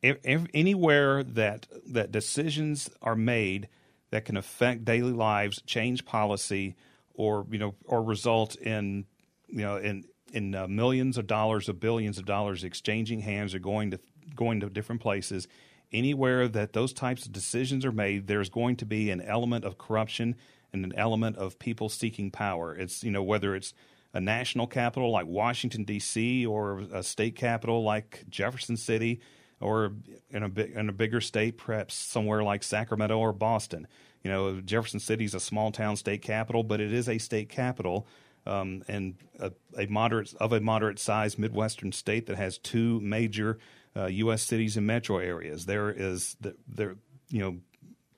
if, 0.00 0.16
if 0.24 0.46
anywhere 0.54 1.22
that 1.24 1.66
that 1.88 2.10
decisions 2.10 2.88
are 3.02 3.14
made 3.14 3.68
that 4.08 4.24
can 4.24 4.38
affect 4.38 4.86
daily 4.86 5.12
lives, 5.12 5.60
change 5.66 6.06
policy, 6.06 6.74
or 7.20 7.46
you 7.50 7.58
know, 7.58 7.74
or 7.84 8.02
result 8.02 8.56
in 8.56 9.04
you 9.48 9.62
know 9.62 9.76
in 9.76 10.04
in 10.32 10.54
uh, 10.54 10.66
millions 10.66 11.18
of 11.18 11.26
dollars 11.26 11.68
or 11.68 11.74
billions 11.74 12.18
of 12.18 12.24
dollars 12.24 12.64
exchanging 12.64 13.20
hands 13.20 13.54
or 13.54 13.58
going 13.58 13.90
to 13.90 14.00
going 14.34 14.60
to 14.60 14.70
different 14.70 15.02
places. 15.02 15.46
Anywhere 15.92 16.48
that 16.48 16.72
those 16.72 16.92
types 16.92 17.26
of 17.26 17.32
decisions 17.32 17.84
are 17.84 17.92
made, 17.92 18.26
there's 18.26 18.48
going 18.48 18.76
to 18.76 18.86
be 18.86 19.10
an 19.10 19.20
element 19.20 19.64
of 19.64 19.76
corruption 19.76 20.36
and 20.72 20.84
an 20.84 20.94
element 20.96 21.36
of 21.36 21.58
people 21.58 21.88
seeking 21.88 22.30
power. 22.30 22.74
It's 22.74 23.04
you 23.04 23.10
know 23.10 23.22
whether 23.22 23.54
it's 23.54 23.74
a 24.14 24.20
national 24.20 24.66
capital 24.66 25.10
like 25.10 25.26
Washington 25.26 25.84
D.C. 25.84 26.46
or 26.46 26.80
a 26.92 27.02
state 27.02 27.36
capital 27.36 27.84
like 27.84 28.24
Jefferson 28.30 28.76
City 28.76 29.20
or 29.60 29.92
in 30.30 30.42
a 30.42 30.60
in 30.78 30.88
a 30.88 30.92
bigger 30.92 31.20
state, 31.20 31.58
perhaps 31.58 31.94
somewhere 31.94 32.42
like 32.42 32.62
Sacramento 32.62 33.18
or 33.18 33.32
Boston. 33.32 33.86
You 34.22 34.30
know, 34.30 34.60
Jefferson 34.60 35.00
City 35.00 35.24
is 35.24 35.34
a 35.34 35.40
small 35.40 35.72
town 35.72 35.96
state 35.96 36.22
capital, 36.22 36.62
but 36.62 36.80
it 36.80 36.92
is 36.92 37.08
a 37.08 37.18
state 37.18 37.48
capital 37.48 38.06
um, 38.46 38.82
and 38.88 39.14
a, 39.38 39.52
a, 39.76 39.86
moderate 39.86 40.34
of 40.34 40.52
a 40.52 40.60
moderate 40.60 40.98
sized 40.98 41.38
Midwestern 41.38 41.92
state 41.92 42.26
that 42.26 42.36
has 42.36 42.58
two 42.58 43.00
major 43.00 43.58
uh, 43.96 44.06
U.S. 44.06 44.42
cities 44.42 44.76
and 44.76 44.86
metro 44.86 45.18
areas. 45.18 45.66
There 45.66 45.90
is 45.90 46.36
the, 46.40 46.54
there 46.68 46.96
you 47.28 47.40
know 47.40 47.56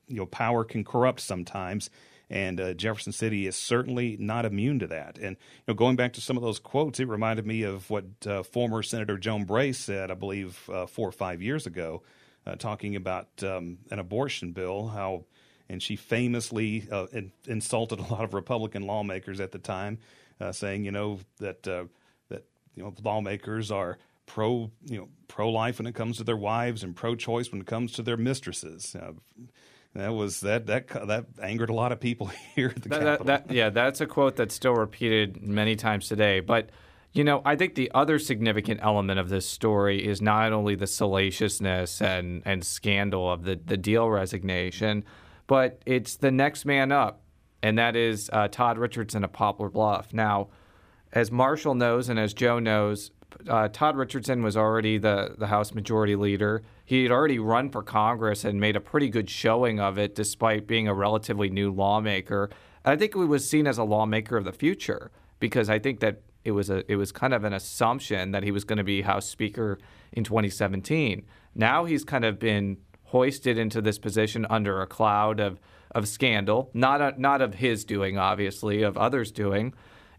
you 0.07 0.17
know 0.17 0.25
power 0.25 0.63
can 0.63 0.83
corrupt 0.83 1.19
sometimes, 1.19 1.89
and 2.29 2.59
uh, 2.59 2.73
Jefferson 2.73 3.11
City 3.11 3.47
is 3.47 3.55
certainly 3.55 4.17
not 4.19 4.45
immune 4.45 4.79
to 4.79 4.87
that. 4.87 5.17
And 5.17 5.35
you 5.35 5.63
know, 5.67 5.73
going 5.73 5.95
back 5.95 6.13
to 6.13 6.21
some 6.21 6.37
of 6.37 6.43
those 6.43 6.59
quotes, 6.59 6.99
it 6.99 7.07
reminded 7.07 7.45
me 7.45 7.63
of 7.63 7.89
what 7.89 8.05
uh, 8.25 8.43
former 8.43 8.81
Senator 8.81 9.17
Joan 9.17 9.45
Bray 9.45 9.73
said, 9.73 10.09
I 10.09 10.15
believe, 10.15 10.69
uh, 10.71 10.85
four 10.85 11.07
or 11.07 11.13
five 11.13 11.41
years 11.41 11.65
ago, 11.65 12.03
uh, 12.45 12.55
talking 12.55 12.95
about 12.95 13.27
um, 13.43 13.79
an 13.91 13.99
abortion 13.99 14.51
bill. 14.51 14.87
How 14.87 15.25
and 15.69 15.81
she 15.81 15.95
famously 15.95 16.87
uh, 16.91 17.07
in, 17.11 17.31
insulted 17.47 17.99
a 17.99 18.03
lot 18.03 18.23
of 18.23 18.33
Republican 18.33 18.85
lawmakers 18.85 19.39
at 19.39 19.51
the 19.51 19.59
time, 19.59 19.99
uh, 20.39 20.51
saying, 20.51 20.83
you 20.83 20.91
know, 20.91 21.19
that 21.39 21.63
that 21.63 22.45
you 22.75 22.83
know 22.83 22.93
lawmakers 23.03 23.71
are 23.71 23.97
pro 24.25 24.71
you 24.85 24.97
know 24.97 25.09
pro 25.27 25.49
life 25.49 25.79
when 25.79 25.87
it 25.87 25.95
comes 25.95 26.17
to 26.17 26.23
their 26.23 26.37
wives 26.37 26.83
and 26.83 26.95
pro 26.95 27.15
choice 27.15 27.51
when 27.51 27.61
it 27.61 27.67
comes 27.67 27.91
to 27.93 28.01
their 28.01 28.17
mistresses. 28.17 28.95
Uh, 28.95 29.11
that 29.95 30.09
was 30.09 30.41
that 30.41 30.65
that 30.67 30.87
that 31.07 31.25
angered 31.41 31.69
a 31.69 31.73
lot 31.73 31.91
of 31.91 31.99
people 31.99 32.27
here 32.55 32.73
at 32.75 32.81
the 32.81 32.89
that, 32.89 32.99
Capitol. 32.99 33.25
That, 33.25 33.47
that, 33.47 33.53
yeah, 33.53 33.69
that's 33.69 34.01
a 34.01 34.05
quote 34.05 34.35
that's 34.35 34.55
still 34.55 34.73
repeated 34.73 35.41
many 35.41 35.75
times 35.75 36.07
today. 36.07 36.39
But 36.39 36.69
you 37.11 37.23
know, 37.23 37.43
I 37.45 37.55
think 37.55 37.75
the 37.75 37.91
other 37.93 38.17
significant 38.17 38.79
element 38.81 39.19
of 39.19 39.29
this 39.29 39.47
story 39.47 40.03
is 40.03 40.19
not 40.19 40.51
only 40.51 40.73
the 40.73 40.87
salaciousness 40.87 42.01
and 42.01 42.41
and 42.45 42.65
scandal 42.65 43.31
of 43.31 43.43
the 43.43 43.59
the 43.63 43.77
Diehl 43.77 44.11
resignation, 44.11 45.03
but 45.47 45.81
it's 45.85 46.15
the 46.15 46.31
next 46.31 46.65
man 46.65 46.91
up, 46.91 47.21
and 47.61 47.77
that 47.77 47.95
is 47.95 48.29
uh, 48.33 48.47
Todd 48.47 48.77
Richardson 48.77 49.23
of 49.23 49.33
Poplar 49.33 49.69
Bluff. 49.69 50.13
Now, 50.13 50.49
as 51.11 51.31
Marshall 51.31 51.75
knows 51.75 52.09
and 52.09 52.19
as 52.19 52.33
Joe 52.33 52.59
knows, 52.59 53.11
uh, 53.47 53.67
Todd 53.67 53.95
Richardson 53.95 54.43
was 54.43 54.55
already 54.55 54.97
the, 54.97 55.35
the 55.37 55.47
House 55.47 55.73
Majority 55.73 56.15
Leader. 56.15 56.63
He 56.85 57.03
had 57.03 57.11
already 57.11 57.39
run 57.39 57.69
for 57.69 57.81
Congress 57.81 58.43
and 58.43 58.59
made 58.59 58.75
a 58.75 58.81
pretty 58.81 59.09
good 59.09 59.29
showing 59.29 59.79
of 59.79 59.97
it, 59.97 60.15
despite 60.15 60.67
being 60.67 60.87
a 60.87 60.93
relatively 60.93 61.49
new 61.49 61.71
lawmaker. 61.71 62.49
And 62.85 62.93
I 62.93 62.95
think 62.95 63.15
he 63.15 63.23
was 63.23 63.47
seen 63.47 63.67
as 63.67 63.77
a 63.77 63.83
lawmaker 63.83 64.37
of 64.37 64.45
the 64.45 64.51
future 64.51 65.11
because 65.39 65.69
I 65.69 65.79
think 65.79 65.99
that 66.01 66.21
it 66.43 66.51
was 66.51 66.69
a 66.69 66.89
it 66.91 66.97
was 66.97 67.11
kind 67.11 67.33
of 67.33 67.43
an 67.43 67.53
assumption 67.53 68.31
that 68.31 68.43
he 68.43 68.51
was 68.51 68.63
going 68.63 68.77
to 68.77 68.83
be 68.83 69.01
House 69.01 69.27
Speaker 69.27 69.79
in 70.11 70.23
2017. 70.23 71.25
Now 71.55 71.85
he's 71.85 72.03
kind 72.03 72.25
of 72.25 72.39
been 72.39 72.77
hoisted 73.13 73.57
into 73.57 73.79
this 73.79 73.99
position 73.99 74.45
under 74.49 74.81
a 74.81 74.87
cloud 74.87 75.39
of 75.39 75.59
of 75.91 76.07
scandal, 76.07 76.71
not 76.73 77.01
a, 77.01 77.13
not 77.21 77.39
of 77.39 77.53
his 77.53 77.85
doing, 77.85 78.17
obviously, 78.17 78.81
of 78.81 78.97
others 78.97 79.31
doing. 79.31 79.73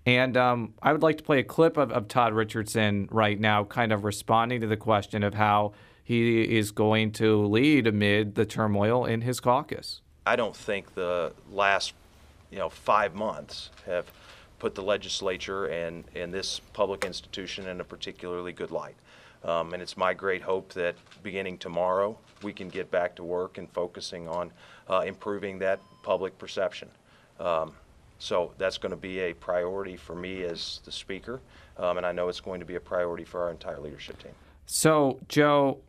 And 0.06 0.36
um, 0.36 0.74
I 0.80 0.92
would 0.92 1.02
like 1.02 1.18
to 1.18 1.24
play 1.24 1.40
a 1.40 1.44
clip 1.44 1.76
of, 1.76 1.90
of 1.90 2.06
Todd 2.06 2.32
Richardson 2.32 3.08
right 3.10 3.40
now, 3.40 3.64
kind 3.64 3.92
of 3.92 4.04
responding 4.04 4.60
to 4.60 4.68
the 4.68 4.76
question 4.76 5.24
of 5.24 5.34
how 5.34 5.72
he 6.04 6.42
is 6.42 6.70
going 6.70 7.10
to 7.12 7.44
lead 7.46 7.88
amid 7.88 8.36
the 8.36 8.44
turmoil 8.44 9.04
in 9.04 9.22
his 9.22 9.40
caucus. 9.40 10.00
I 10.26 10.36
don't 10.36 10.54
think 10.54 10.94
the 10.94 11.32
last, 11.50 11.94
you 12.52 12.58
know, 12.58 12.68
five 12.68 13.14
months 13.14 13.70
have 13.86 14.06
put 14.58 14.74
the 14.76 14.82
legislature 14.82 15.66
and, 15.66 16.04
and 16.14 16.32
this 16.32 16.60
public 16.72 17.04
institution 17.04 17.66
in 17.66 17.80
a 17.80 17.84
particularly 17.84 18.52
good 18.52 18.70
light. 18.70 18.94
Um, 19.44 19.74
and 19.74 19.82
it's 19.82 19.96
my 19.96 20.14
great 20.14 20.42
hope 20.42 20.72
that 20.72 20.96
beginning 21.22 21.58
tomorrow, 21.58 22.18
we 22.42 22.52
can 22.52 22.68
get 22.68 22.90
back 22.90 23.14
to 23.16 23.24
work 23.24 23.58
and 23.58 23.70
focusing 23.70 24.26
on 24.26 24.50
uh, 24.88 25.00
improving 25.00 25.58
that 25.58 25.80
public 26.02 26.38
perception. 26.38 26.88
Um, 27.38 27.72
so 28.18 28.52
that's 28.58 28.78
going 28.78 28.90
to 28.90 28.96
be 28.96 29.18
a 29.20 29.34
priority 29.34 29.96
for 29.96 30.14
me 30.14 30.44
as 30.44 30.80
the 30.84 30.92
speaker, 30.92 31.40
um, 31.76 31.98
and 31.98 32.06
I 32.06 32.12
know 32.12 32.28
it's 32.28 32.40
going 32.40 32.60
to 32.60 32.66
be 32.66 32.76
a 32.76 32.80
priority 32.80 33.24
for 33.24 33.42
our 33.42 33.50
entire 33.50 33.80
leadership 33.80 34.22
team. 34.22 34.32
So, 34.66 35.20
Joe, 35.28 35.80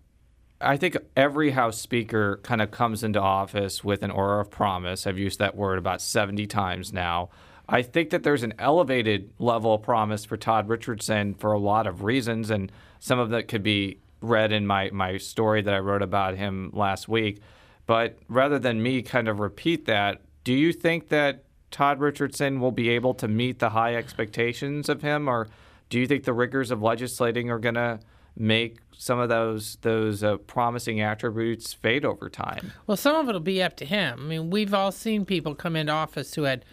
I 0.59 0.77
think 0.77 0.97
every 1.15 1.51
House 1.51 1.79
Speaker 1.79 2.39
kind 2.43 2.62
of 2.62 2.71
comes 2.71 3.03
into 3.03 3.21
office 3.21 3.83
with 3.83 4.03
an 4.03 4.12
aura 4.12 4.41
of 4.41 4.50
promise. 4.50 5.05
I've 5.05 5.19
used 5.19 5.39
that 5.39 5.55
word 5.55 5.77
about 5.77 6.01
70 6.01 6.47
times 6.47 6.91
now. 6.91 7.29
I 7.67 7.81
think 7.81 8.12
that 8.12 8.24
there's 8.24 8.43
an 8.43 8.53
elevated 8.60 9.31
level 9.39 9.74
of 9.74 9.81
promise 9.81 10.25
for 10.25 10.38
Todd 10.38 10.69
Richardson 10.69 11.34
for 11.34 11.51
a 11.51 11.60
lot 11.60 11.88
of 11.88 12.03
reasons, 12.03 12.50
and 12.50 12.72
some 13.00 13.19
of 13.19 13.29
that 13.31 13.48
could 13.48 13.63
be 13.63 14.00
read 14.22 14.51
in 14.51 14.67
my, 14.67 14.89
my 14.91 15.17
story 15.17 15.62
that 15.62 15.74
I 15.74 15.79
wrote 15.79 16.01
about 16.01 16.36
him 16.36 16.69
last 16.74 17.07
week. 17.07 17.41
But 17.86 18.17
rather 18.27 18.60
than 18.60 18.81
me 18.81 19.01
kind 19.01 19.27
of 19.27 19.39
repeat 19.39 19.86
that, 19.86 20.22
do 20.43 20.53
you 20.53 20.74
think 20.74 21.10
that 21.10 21.43
Todd 21.72 22.00
Richardson 22.00 22.60
will 22.60 22.72
be 22.72 22.89
able 22.89 23.13
to 23.15 23.27
meet 23.27 23.60
the 23.60 23.72
high 23.72 23.95
expectations 23.95 24.89
of 24.89 25.01
him, 25.01 25.27
or 25.27 25.48
do 25.89 26.00
you 26.00 26.07
think 26.07 26.24
the 26.24 26.34
rigors 26.34 26.72
of 26.72 26.81
legislating 26.81 27.50
are 27.50 27.60
going 27.60 27.75
to 27.75 28.00
make 28.38 28.77
some 28.98 29.19
of 29.19 29.29
those 29.29 29.77
those 29.81 30.24
uh, 30.24 30.38
promising 30.38 31.01
attributes 31.01 31.74
fade 31.74 32.05
over 32.05 32.29
time? 32.29 32.72
Well, 32.88 32.98
some 32.98 33.15
of 33.15 33.27
it'll 33.27 33.41
be 33.41 33.62
up 33.62 33.75
to 33.77 33.86
him. 33.86 34.19
I 34.22 34.24
mean, 34.24 34.50
we've 34.50 34.74
all 34.74 34.91
seen 34.91 35.25
people 35.25 35.55
come 35.55 35.75
into 35.75 35.91
office 35.91 36.36
who 36.36 36.43
had 36.43 36.63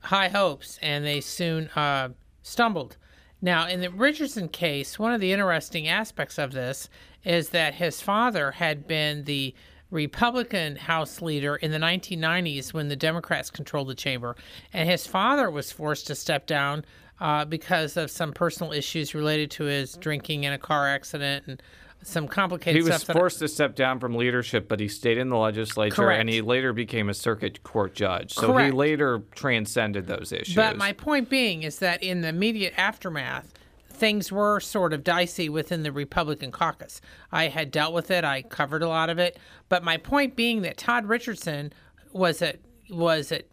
high 0.00 0.28
hopes 0.28 0.78
and 0.82 1.04
they 1.04 1.20
soon 1.20 1.68
uh, 1.70 2.10
stumbled. 2.42 2.96
Now, 3.42 3.66
in 3.66 3.80
the 3.80 3.90
Richardson 3.90 4.48
case, 4.48 4.98
one 4.98 5.12
of 5.12 5.20
the 5.20 5.32
interesting 5.32 5.88
aspects 5.88 6.38
of 6.38 6.52
this 6.52 6.88
is 7.24 7.50
that 7.50 7.74
his 7.74 8.00
father 8.00 8.52
had 8.52 8.86
been 8.86 9.24
the 9.24 9.54
Republican 9.90 10.76
House 10.76 11.20
leader 11.20 11.56
in 11.56 11.70
the 11.70 11.78
1990s 11.78 12.72
when 12.72 12.88
the 12.88 12.96
Democrats 12.96 13.50
controlled 13.50 13.88
the 13.88 13.94
chamber, 13.94 14.36
and 14.72 14.88
his 14.88 15.06
father 15.06 15.50
was 15.50 15.72
forced 15.72 16.06
to 16.06 16.14
step 16.14 16.46
down 16.46 16.84
uh, 17.20 17.44
because 17.44 17.96
of 17.96 18.10
some 18.10 18.32
personal 18.32 18.72
issues 18.72 19.14
related 19.14 19.50
to 19.50 19.64
his 19.64 19.94
drinking 19.96 20.44
in 20.44 20.52
a 20.52 20.58
car 20.58 20.88
accident 20.88 21.44
and 21.46 21.62
some 22.02 22.28
complicated 22.28 22.82
he 22.82 22.88
was 22.88 23.02
forced 23.02 23.40
to 23.40 23.48
step 23.48 23.74
down 23.74 24.00
from 24.00 24.14
leadership, 24.14 24.68
but 24.68 24.80
he 24.80 24.88
stayed 24.88 25.18
in 25.18 25.28
the 25.28 25.36
legislature, 25.36 25.96
Correct. 25.96 26.20
and 26.20 26.28
he 26.28 26.40
later 26.40 26.72
became 26.72 27.08
a 27.08 27.14
circuit 27.14 27.62
court 27.62 27.94
judge. 27.94 28.32
So 28.32 28.52
Correct. 28.52 28.66
he 28.66 28.72
later 28.72 29.22
transcended 29.34 30.06
those 30.06 30.32
issues. 30.32 30.54
But 30.54 30.76
my 30.76 30.92
point 30.92 31.28
being 31.28 31.62
is 31.62 31.78
that 31.80 32.02
in 32.02 32.22
the 32.22 32.28
immediate 32.28 32.74
aftermath, 32.76 33.52
things 34.00 34.32
were 34.32 34.60
sort 34.60 34.94
of 34.94 35.04
dicey 35.04 35.48
within 35.48 35.82
the 35.82 35.92
Republican 35.92 36.50
caucus. 36.50 37.02
I 37.30 37.48
had 37.48 37.70
dealt 37.70 37.92
with 37.92 38.10
it. 38.10 38.24
I 38.24 38.42
covered 38.42 38.82
a 38.82 38.88
lot 38.88 39.10
of 39.10 39.18
it. 39.18 39.38
But 39.68 39.84
my 39.84 39.98
point 39.98 40.34
being 40.34 40.62
that 40.62 40.78
Todd 40.78 41.06
Richardson 41.06 41.72
was 42.12 42.40
at 42.42 42.60
was 42.88 43.30
at 43.30 43.44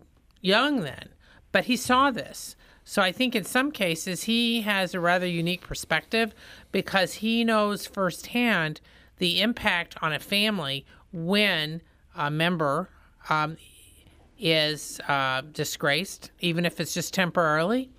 young 0.42 0.82
then, 0.82 1.10
but 1.51 1.66
he 1.66 1.75
saw 1.75 2.10
this. 2.10 2.56
So 2.89 3.01
I 3.01 3.12
think 3.12 3.36
in 3.36 3.44
some 3.44 3.74
cases 3.74 4.24
he 4.24 4.62
has 4.62 4.94
a 4.94 5.01
rather 5.01 5.27
unique 5.27 5.60
perspective 5.60 6.34
because 6.72 7.15
he 7.15 7.44
knows 7.44 7.86
firsthand 7.86 8.79
the 9.17 9.41
impact 9.41 9.98
on 10.01 10.13
a 10.13 10.20
family 10.20 10.86
when 11.12 11.82
a 12.15 12.32
member 12.32 12.89
um, 13.29 13.58
is 14.39 15.01
uh, 15.10 15.41
disgraced, 15.51 16.32
even 16.39 16.65
if 16.65 16.79
it's 16.79 16.94
just 16.94 17.13
temporarily, 17.13 17.89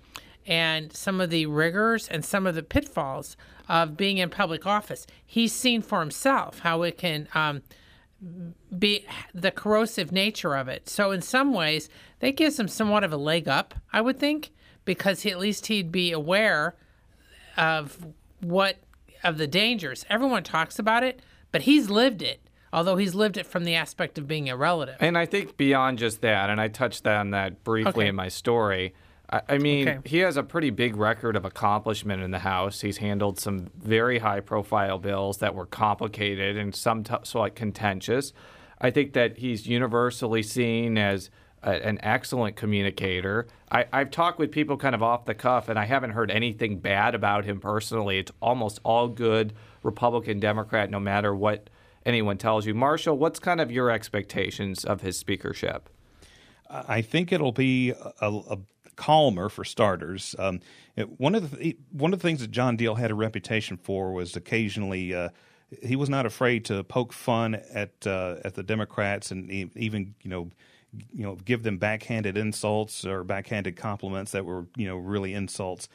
and 0.47 0.91
some 0.91 1.21
of 1.21 1.29
the 1.29 1.45
rigors 1.45 2.07
and 2.07 2.25
some 2.25 2.47
of 2.47 2.55
the 2.55 2.63
pitfalls 2.63 3.37
of 3.67 3.95
being 3.95 4.17
in 4.17 4.31
public 4.31 4.65
office. 4.65 5.05
He's 5.23 5.53
seen 5.53 5.83
for 5.83 5.99
himself 5.99 6.59
how 6.59 6.81
it 6.81 6.97
can 6.97 7.27
um, 7.35 7.61
be 8.75 9.05
the 9.35 9.51
corrosive 9.51 10.11
nature 10.11 10.55
of 10.55 10.67
it. 10.67 10.89
So, 10.89 11.11
in 11.11 11.21
some 11.21 11.53
ways, 11.53 11.89
that 12.21 12.35
gives 12.35 12.59
him 12.59 12.67
somewhat 12.67 13.03
of 13.03 13.13
a 13.13 13.17
leg 13.17 13.47
up, 13.47 13.75
I 13.93 14.01
would 14.01 14.17
think, 14.17 14.49
because 14.85 15.21
he, 15.21 15.31
at 15.31 15.39
least 15.39 15.67
he'd 15.67 15.91
be 15.91 16.11
aware 16.11 16.75
of 17.57 18.07
what 18.41 18.77
of 19.23 19.37
the 19.37 19.47
dangers. 19.47 20.05
Everyone 20.09 20.43
talks 20.43 20.79
about 20.79 21.03
it, 21.03 21.21
but 21.51 21.63
he's 21.63 21.89
lived 21.89 22.21
it. 22.21 22.39
Although 22.71 22.97
he's 22.97 23.15
lived 23.15 23.37
it 23.37 23.47
from 23.47 23.63
the 23.63 23.73
aspect 23.73 24.19
of 24.19 24.27
being 24.27 24.47
a 24.47 24.55
relative. 24.55 24.95
And 24.99 25.17
I 25.17 25.25
think 25.25 25.57
beyond 25.57 25.97
just 25.97 26.21
that, 26.21 26.51
and 26.51 26.61
I 26.61 26.67
touched 26.67 27.07
on 27.07 27.31
that 27.31 27.63
briefly 27.63 27.89
Okay. 28.03 28.07
in 28.09 28.15
my 28.15 28.27
story. 28.27 28.93
I, 29.31 29.57
mean, 29.57 29.89
Okay. 29.89 29.99
he 30.09 30.19
has 30.19 30.37
a 30.37 30.43
pretty 30.43 30.69
big 30.69 30.95
record 30.95 31.35
of 31.35 31.45
accomplishment 31.45 32.21
in 32.23 32.29
the 32.31 32.39
House. 32.39 32.81
He's 32.81 32.97
handled 32.97 33.39
some 33.39 33.69
very 33.77 34.19
high-profile 34.19 34.99
bills 34.99 35.37
that 35.39 35.53
were 35.55 35.65
complicated 35.65 36.57
and 36.57 36.73
some 36.75 37.03
t- 37.03 37.13
somewhat 37.23 37.55
contentious. 37.55 38.33
I 38.79 38.91
think 38.91 39.13
that 39.13 39.37
he's 39.37 39.65
universally 39.67 40.41
seen 40.43 40.97
as 40.97 41.29
a, 41.63 41.85
an 41.85 41.99
excellent 42.01 42.55
communicator. 42.55 43.47
I, 43.71 43.85
I've 43.91 44.11
talked 44.11 44.39
with 44.39 44.51
people 44.51 44.77
kind 44.77 44.95
of 44.95 45.03
off 45.03 45.25
the 45.25 45.33
cuff, 45.35 45.69
and 45.69 45.77
I 45.77 45.85
haven't 45.85 46.11
heard 46.11 46.31
anything 46.31 46.79
bad 46.79 47.15
about 47.15 47.45
him 47.45 47.59
personally. 47.59 48.19
It's 48.19 48.31
almost 48.41 48.79
all 48.83 49.07
good 49.07 49.53
Republican, 49.83 50.39
Democrat, 50.39 50.89
no 50.89 50.99
matter 50.99 51.35
what 51.35 51.69
anyone 52.05 52.37
tells 52.37 52.65
you. 52.65 52.73
Marshall, 52.73 53.17
what's 53.17 53.39
kind 53.39 53.61
of 53.61 53.71
your 53.71 53.89
expectations 53.89 54.83
of 54.85 55.01
his 55.01 55.17
speakership? 55.17 55.89
I 56.69 57.01
think 57.01 57.31
it'll 57.31 57.51
be 57.51 57.91
a, 57.91 58.27
a 58.27 58.59
calmer 58.95 59.49
for 59.49 59.63
starters. 59.63 60.35
Um, 60.37 60.59
it, 60.95 61.19
one 61.19 61.33
of 61.33 61.57
the 61.57 61.77
one 61.91 62.13
of 62.13 62.19
the 62.19 62.27
things 62.27 62.41
that 62.41 62.51
John 62.51 62.77
Diehl 62.77 62.97
had 62.97 63.09
a 63.09 63.15
reputation 63.15 63.77
for 63.77 64.11
was 64.11 64.35
occasionally 64.35 65.15
uh, 65.15 65.29
he 65.81 65.95
was 65.95 66.09
not 66.09 66.25
afraid 66.25 66.65
to 66.65 66.83
poke 66.83 67.13
fun 67.13 67.55
at 67.73 68.05
uh, 68.05 68.35
at 68.43 68.53
the 68.53 68.63
Democrats 68.63 69.31
and 69.31 69.49
even 69.49 70.13
you 70.21 70.29
know 70.29 70.51
you 71.13 71.23
know 71.23 71.35
give 71.35 71.63
them 71.63 71.77
backhanded 71.77 72.37
insults 72.37 73.05
or 73.05 73.23
backhanded 73.23 73.75
compliments 73.75 74.31
that 74.31 74.45
were 74.45 74.65
you 74.75 74.87
know 74.87 74.97
really 74.97 75.33
insults. 75.33 75.87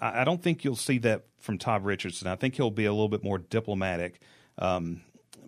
I, 0.00 0.24
don't 0.24 0.42
think 0.42 0.64
you'll 0.64 0.74
see 0.74 0.98
that 0.98 1.26
from 1.38 1.58
Todd 1.58 1.84
Richardson. 1.84 2.26
I 2.26 2.34
think 2.34 2.56
he'll 2.56 2.72
be 2.72 2.86
a 2.86 2.92
little 2.92 3.08
bit 3.08 3.22
more 3.22 3.38
diplomatic, 3.38 4.20
um, 4.58 5.02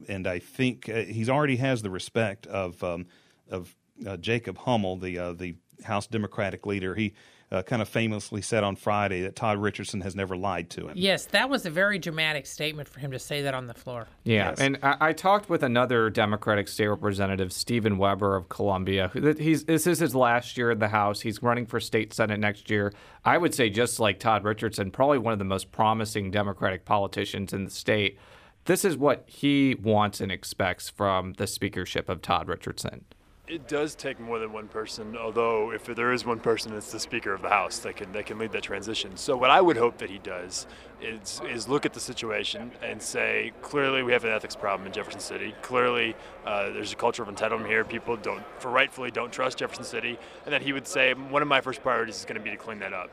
and 0.08 0.28
I 0.28 0.38
think 0.38 0.88
uh, 0.88 1.02
he's 1.02 1.28
already 1.28 1.56
has 1.56 1.82
the 1.82 1.90
respect 1.90 2.46
of 2.46 2.82
um, 2.84 3.06
of 3.50 3.74
uh, 4.06 4.16
Jacob 4.16 4.58
Hummel, 4.58 4.96
the 4.96 5.18
uh, 5.18 5.32
the 5.32 5.56
House 5.84 6.06
Democratic 6.06 6.66
leader. 6.66 6.94
He 6.94 7.14
uh, 7.50 7.62
kind 7.62 7.80
of 7.80 7.88
famously 7.88 8.42
said 8.42 8.62
on 8.62 8.76
Friday 8.76 9.22
that 9.22 9.34
Todd 9.34 9.58
Richardson 9.58 10.02
has 10.02 10.14
never 10.14 10.36
lied 10.36 10.68
to 10.70 10.88
him. 10.88 10.92
Yes, 10.96 11.24
that 11.26 11.48
was 11.48 11.64
a 11.64 11.70
very 11.70 11.98
dramatic 11.98 12.44
statement 12.46 12.88
for 12.88 13.00
him 13.00 13.10
to 13.12 13.18
say 13.18 13.42
that 13.42 13.54
on 13.54 13.66
the 13.66 13.74
floor. 13.74 14.06
Yeah, 14.24 14.50
Yes. 14.50 14.60
and 14.60 14.78
I, 14.82 14.96
I 15.00 15.12
talked 15.14 15.48
with 15.48 15.62
another 15.62 16.10
Democratic 16.10 16.68
state 16.68 16.88
representative, 16.88 17.52
Stephen 17.52 17.96
Webber 17.96 18.36
of 18.36 18.48
Columbia. 18.48 19.10
He's 19.38 19.64
this 19.64 19.86
is 19.86 19.98
his 19.98 20.14
last 20.14 20.58
year 20.58 20.70
in 20.70 20.78
the 20.78 20.88
House. 20.88 21.20
He's 21.20 21.42
running 21.42 21.64
for 21.66 21.80
state 21.80 22.12
senate 22.12 22.38
next 22.40 22.68
year. 22.70 22.92
I 23.24 23.38
would 23.38 23.54
say, 23.54 23.70
just 23.70 23.98
like 23.98 24.18
Todd 24.20 24.44
Richardson, 24.44 24.90
probably 24.90 25.18
one 25.18 25.32
of 25.32 25.38
the 25.38 25.44
most 25.46 25.72
promising 25.72 26.30
Democratic 26.30 26.84
politicians 26.84 27.52
in 27.52 27.64
the 27.64 27.70
state. 27.70 28.18
This 28.66 28.84
is 28.84 28.98
what 28.98 29.24
he 29.26 29.74
wants 29.82 30.20
and 30.20 30.30
expects 30.30 30.90
from 30.90 31.32
the 31.38 31.46
speakership 31.46 32.10
of 32.10 32.20
Todd 32.20 32.48
Richardson. 32.48 33.06
It 33.48 33.66
does 33.66 33.94
take 33.94 34.20
more 34.20 34.38
than 34.38 34.52
one 34.52 34.68
person, 34.68 35.16
although 35.16 35.72
if 35.72 35.86
there 35.86 36.12
is 36.12 36.26
one 36.26 36.38
person, 36.38 36.74
it's 36.74 36.92
the 36.92 37.00
Speaker 37.00 37.32
of 37.32 37.40
the 37.40 37.48
House 37.48 37.78
that 37.78 37.96
can 37.96 38.12
that 38.12 38.26
can 38.26 38.38
lead 38.38 38.52
that 38.52 38.62
transition. 38.62 39.16
So 39.16 39.38
what 39.38 39.48
I 39.48 39.62
would 39.62 39.78
hope 39.78 39.96
that 39.98 40.10
he 40.10 40.18
does 40.18 40.66
is 41.00 41.40
is 41.48 41.66
look 41.66 41.86
at 41.86 41.94
the 41.94 42.00
situation 42.00 42.70
and 42.82 43.00
say 43.00 43.52
clearly 43.62 44.02
we 44.02 44.12
have 44.12 44.24
an 44.24 44.32
ethics 44.32 44.54
problem 44.54 44.86
in 44.86 44.92
Jefferson 44.92 45.20
City. 45.20 45.54
Clearly 45.62 46.14
uh, 46.44 46.70
there's 46.72 46.92
a 46.92 46.96
culture 46.96 47.22
of 47.22 47.28
entitlement 47.30 47.68
here. 47.68 47.84
People 47.84 48.18
don't, 48.18 48.44
for 48.58 48.70
rightfully, 48.70 49.10
don't 49.10 49.32
trust 49.32 49.58
Jefferson 49.58 49.84
City, 49.84 50.18
and 50.44 50.52
then 50.52 50.60
he 50.60 50.74
would 50.74 50.86
say 50.86 51.14
one 51.14 51.40
of 51.40 51.48
my 51.48 51.62
first 51.62 51.82
priorities 51.82 52.16
is 52.16 52.26
going 52.26 52.36
to 52.36 52.44
be 52.44 52.50
to 52.50 52.56
clean 52.58 52.78
that 52.80 52.92
up. 52.92 53.10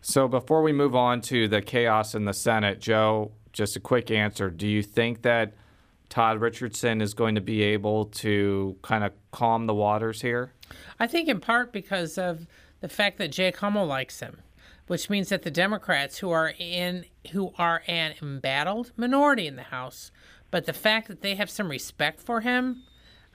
So 0.00 0.26
before 0.26 0.62
we 0.62 0.72
move 0.72 0.96
on 0.96 1.20
to 1.22 1.46
the 1.46 1.62
chaos 1.62 2.16
in 2.16 2.24
the 2.24 2.34
Senate, 2.34 2.80
Joe, 2.80 3.30
just 3.52 3.76
a 3.76 3.80
quick 3.80 4.10
answer. 4.10 4.50
Do 4.50 4.66
you 4.66 4.82
think 4.82 5.22
that 5.22 5.52
Todd 6.08 6.40
Richardson 6.40 7.00
is 7.00 7.14
going 7.14 7.34
to 7.34 7.40
be 7.40 7.62
able 7.62 8.06
to 8.06 8.76
kind 8.82 9.04
of 9.04 9.12
calm 9.30 9.66
the 9.66 9.74
waters 9.74 10.22
here? 10.22 10.52
I 10.98 11.06
think 11.06 11.28
in 11.28 11.40
part 11.40 11.72
because 11.72 12.18
of 12.18 12.46
the 12.80 12.88
fact 12.88 13.18
that 13.18 13.32
Jake 13.32 13.58
Hummel 13.58 13.86
likes 13.86 14.20
him, 14.20 14.38
which 14.86 15.10
means 15.10 15.28
that 15.28 15.42
the 15.42 15.50
Democrats 15.50 16.18
who 16.18 16.30
are 16.30 16.54
in 16.58 17.04
who 17.32 17.52
are 17.58 17.82
an 17.86 18.14
embattled 18.22 18.92
minority 18.96 19.46
in 19.46 19.56
the 19.56 19.64
House, 19.64 20.10
but 20.50 20.66
the 20.66 20.72
fact 20.72 21.08
that 21.08 21.20
they 21.20 21.34
have 21.34 21.50
some 21.50 21.68
respect 21.68 22.20
for 22.20 22.40
him, 22.40 22.82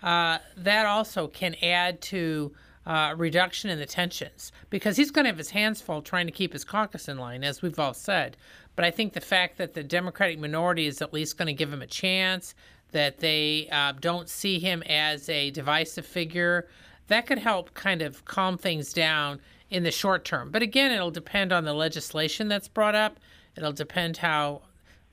uh, 0.01 0.39
that 0.57 0.85
also 0.85 1.27
can 1.27 1.55
add 1.61 2.01
to 2.01 2.53
uh, 2.85 3.13
reduction 3.15 3.69
in 3.69 3.79
the 3.79 3.85
tensions 3.85 4.51
because 4.69 4.97
he's 4.97 5.11
going 5.11 5.23
to 5.23 5.29
have 5.29 5.37
his 5.37 5.51
hands 5.51 5.81
full 5.81 6.01
trying 6.01 6.25
to 6.25 6.31
keep 6.31 6.53
his 6.53 6.65
caucus 6.65 7.07
in 7.07 7.17
line, 7.17 7.43
as 7.43 7.61
we've 7.61 7.79
all 7.79 7.93
said. 7.93 8.35
But 8.75 8.85
I 8.85 8.91
think 8.91 9.13
the 9.13 9.21
fact 9.21 9.57
that 9.57 9.73
the 9.73 9.83
Democratic 9.83 10.39
minority 10.39 10.87
is 10.87 11.01
at 11.01 11.13
least 11.13 11.37
going 11.37 11.47
to 11.47 11.53
give 11.53 11.71
him 11.71 11.81
a 11.81 11.87
chance, 11.87 12.55
that 12.91 13.19
they 13.19 13.67
uh, 13.71 13.93
don't 13.99 14.29
see 14.29 14.59
him 14.59 14.83
as 14.83 15.29
a 15.29 15.51
divisive 15.51 16.05
figure, 16.05 16.67
that 17.07 17.25
could 17.25 17.39
help 17.39 17.73
kind 17.73 18.01
of 18.01 18.25
calm 18.25 18.57
things 18.57 18.93
down 18.93 19.39
in 19.69 19.83
the 19.83 19.91
short 19.91 20.23
term. 20.23 20.51
But 20.51 20.61
again, 20.61 20.91
it'll 20.91 21.11
depend 21.11 21.51
on 21.51 21.65
the 21.65 21.73
legislation 21.73 22.47
that's 22.47 22.67
brought 22.67 22.95
up. 22.95 23.19
It'll 23.57 23.73
depend 23.73 24.17
how 24.17 24.61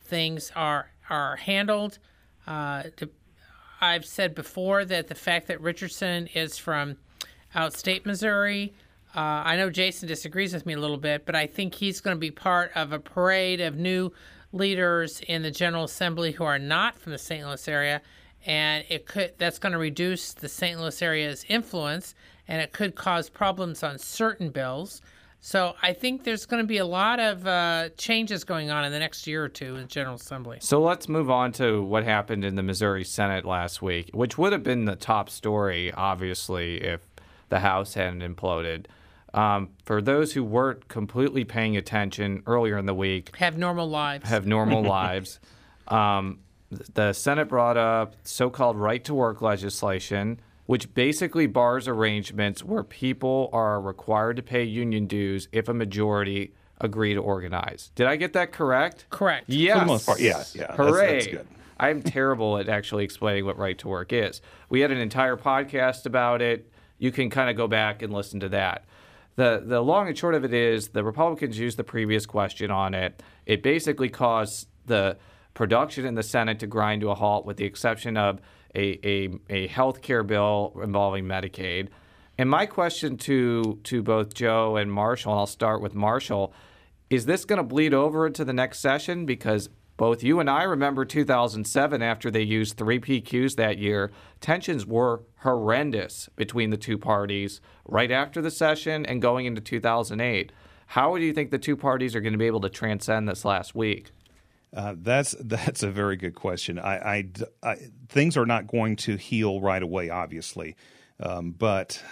things 0.00 0.52
are 0.54 0.90
are 1.08 1.36
handled. 1.36 1.98
Uh, 2.46 2.84
I've 3.80 4.04
said 4.04 4.34
before 4.34 4.84
that 4.84 5.08
the 5.08 5.14
fact 5.14 5.48
that 5.48 5.60
Richardson 5.60 6.28
is 6.28 6.56
from 6.56 6.96
outstate 7.54 8.06
Missouri, 8.06 8.74
uh, 9.14 9.42
I 9.44 9.56
know 9.56 9.70
Jason 9.70 10.06
disagrees 10.06 10.54
with 10.54 10.66
me 10.66 10.74
a 10.74 10.78
little 10.78 10.96
bit, 10.96 11.26
but 11.26 11.34
I 11.34 11.46
think 11.46 11.74
he's 11.74 12.00
going 12.00 12.16
to 12.16 12.20
be 12.20 12.30
part 12.30 12.70
of 12.74 12.92
a 12.92 12.98
parade 12.98 13.60
of 13.60 13.76
new 13.76 14.12
leaders 14.52 15.20
in 15.26 15.42
the 15.42 15.50
General 15.50 15.84
Assembly 15.84 16.32
who 16.32 16.44
are 16.44 16.58
not 16.58 16.98
from 16.98 17.12
the 17.12 17.18
St. 17.18 17.44
Louis 17.44 17.68
area, 17.68 18.02
and 18.46 18.84
it 18.88 19.06
could 19.06 19.32
that's 19.38 19.58
going 19.58 19.72
to 19.72 19.78
reduce 19.78 20.32
the 20.32 20.48
St. 20.48 20.78
Louis 20.80 21.02
area's 21.02 21.44
influence, 21.48 22.14
and 22.46 22.62
it 22.62 22.72
could 22.72 22.94
cause 22.94 23.28
problems 23.28 23.82
on 23.82 23.98
certain 23.98 24.50
bills. 24.50 25.02
So 25.42 25.74
I 25.82 25.94
think 25.94 26.24
there's 26.24 26.44
going 26.44 26.62
to 26.62 26.66
be 26.66 26.78
a 26.78 26.86
lot 26.86 27.18
of 27.18 27.46
uh, 27.46 27.88
changes 27.96 28.44
going 28.44 28.70
on 28.70 28.84
in 28.84 28.92
the 28.92 28.98
next 28.98 29.26
year 29.26 29.42
or 29.42 29.48
two 29.48 29.76
in 29.76 29.82
the 29.82 29.88
General 29.88 30.16
Assembly. 30.16 30.58
So 30.60 30.82
let's 30.82 31.08
move 31.08 31.30
on 31.30 31.52
to 31.52 31.82
what 31.82 32.04
happened 32.04 32.44
in 32.44 32.56
the 32.56 32.62
Missouri 32.62 33.04
Senate 33.04 33.46
last 33.46 33.80
week, 33.80 34.10
which 34.12 34.36
would 34.36 34.52
have 34.52 34.62
been 34.62 34.84
the 34.84 34.96
top 34.96 35.30
story, 35.30 35.92
obviously, 35.92 36.82
if 36.82 37.00
the 37.48 37.60
House 37.60 37.94
hadn't 37.94 38.20
imploded. 38.20 38.86
Um, 39.32 39.70
for 39.84 40.02
those 40.02 40.32
who 40.32 40.42
weren't 40.42 40.88
completely 40.88 41.44
paying 41.44 41.76
attention 41.76 42.42
earlier 42.46 42.76
in 42.78 42.86
the 42.86 42.94
week, 42.94 43.36
Have 43.36 43.56
normal 43.56 43.88
lives. 43.88 44.28
have 44.28 44.46
normal 44.46 44.82
lives, 44.98 45.38
um, 45.88 46.40
the 46.94 47.12
Senate 47.12 47.48
brought 47.48 47.76
up 47.76 48.16
so 48.24 48.50
called 48.50 48.76
right 48.76 49.02
to 49.04 49.14
work 49.14 49.40
legislation, 49.42 50.40
which 50.66 50.92
basically 50.94 51.46
bars 51.46 51.88
arrangements 51.88 52.62
where 52.64 52.82
people 52.84 53.50
are 53.52 53.80
required 53.80 54.36
to 54.36 54.42
pay 54.42 54.62
union 54.64 55.06
dues 55.06 55.48
if 55.52 55.68
a 55.68 55.74
majority 55.74 56.52
agree 56.80 57.12
to 57.14 57.20
organize. 57.20 57.90
Did 57.94 58.06
I 58.06 58.16
get 58.16 58.32
that 58.34 58.52
correct? 58.52 59.06
Correct. 59.10 59.48
Yes. 59.48 59.74
For 59.74 59.80
the 59.80 59.86
most 59.86 60.06
part, 60.06 60.20
yeah, 60.20 60.42
yeah, 60.54 60.62
that's- 60.68 60.76
Hooray. 60.76 61.12
that's 61.14 61.26
good. 61.26 61.46
I'm 61.78 62.02
terrible 62.02 62.58
at 62.58 62.68
actually 62.68 63.04
explaining 63.04 63.46
what 63.46 63.56
right 63.56 63.78
to 63.78 63.88
work 63.88 64.12
is. 64.12 64.40
We 64.68 64.80
had 64.80 64.90
an 64.90 64.98
entire 64.98 65.36
podcast 65.36 66.04
about 66.04 66.42
it. 66.42 66.70
You 66.98 67.10
can 67.10 67.30
kind 67.30 67.48
of 67.48 67.56
go 67.56 67.66
back 67.68 68.02
and 68.02 68.12
listen 68.12 68.38
to 68.40 68.48
that. 68.50 68.84
The 69.36 69.62
the 69.64 69.80
long 69.80 70.08
and 70.08 70.16
short 70.16 70.34
of 70.34 70.44
it 70.44 70.52
is 70.52 70.88
the 70.88 71.04
Republicans 71.04 71.58
used 71.58 71.76
the 71.76 71.84
previous 71.84 72.26
question 72.26 72.70
on 72.70 72.94
it. 72.94 73.22
It 73.46 73.62
basically 73.62 74.08
caused 74.08 74.68
the 74.86 75.16
production 75.54 76.04
in 76.04 76.14
the 76.14 76.22
Senate 76.22 76.58
to 76.60 76.66
grind 76.66 77.00
to 77.02 77.10
a 77.10 77.14
halt, 77.14 77.46
with 77.46 77.56
the 77.56 77.64
exception 77.64 78.16
of 78.16 78.40
a 78.74 79.06
a, 79.06 79.30
a 79.48 79.66
health 79.68 80.02
care 80.02 80.22
bill 80.22 80.78
involving 80.82 81.24
Medicaid. 81.24 81.88
And 82.38 82.48
my 82.48 82.66
question 82.66 83.16
to 83.18 83.78
to 83.84 84.02
both 84.02 84.34
Joe 84.34 84.76
and 84.76 84.92
Marshall, 84.92 85.32
and 85.32 85.40
I'll 85.40 85.46
start 85.46 85.80
with 85.80 85.94
Marshall, 85.94 86.52
is 87.08 87.26
this 87.26 87.44
going 87.44 87.58
to 87.58 87.62
bleed 87.62 87.94
over 87.94 88.26
into 88.26 88.44
the 88.44 88.52
next 88.52 88.80
session? 88.80 89.26
Because 89.26 89.68
both 89.96 90.22
you 90.22 90.40
and 90.40 90.48
I 90.48 90.62
remember 90.62 91.04
2007 91.04 92.00
after 92.00 92.30
they 92.30 92.40
used 92.40 92.78
three 92.78 92.98
PQs 92.98 93.56
that 93.56 93.76
year, 93.76 94.10
tensions 94.40 94.86
were 94.86 95.20
horrendous 95.42 96.28
between 96.36 96.70
the 96.70 96.76
two 96.76 96.98
parties 96.98 97.60
right 97.86 98.10
after 98.10 98.40
the 98.42 98.50
session 98.50 99.04
and 99.06 99.22
going 99.22 99.46
into 99.46 99.60
2008. 99.60 100.52
How 100.86 101.16
do 101.16 101.24
you 101.24 101.32
think 101.32 101.50
the 101.50 101.58
two 101.58 101.76
parties 101.76 102.14
are 102.16 102.20
going 102.20 102.32
to 102.32 102.38
be 102.38 102.46
able 102.46 102.60
to 102.62 102.68
transcend 102.68 103.28
this 103.28 103.44
last 103.44 103.74
week? 103.74 104.10
Uh, 104.74 104.94
that's 104.98 105.34
that's 105.40 105.82
a 105.82 105.90
very 105.90 106.16
good 106.16 106.34
question. 106.34 106.78
I, 106.78 106.96
I- 107.18 107.24
I- 107.62 107.76
things 108.08 108.36
are 108.36 108.46
not 108.46 108.66
going 108.68 108.96
to 108.96 109.16
heal 109.16 109.60
right 109.60 109.82
away, 109.82 110.10
obviously, 110.10 110.76
um, 111.18 111.50
but 111.52 112.02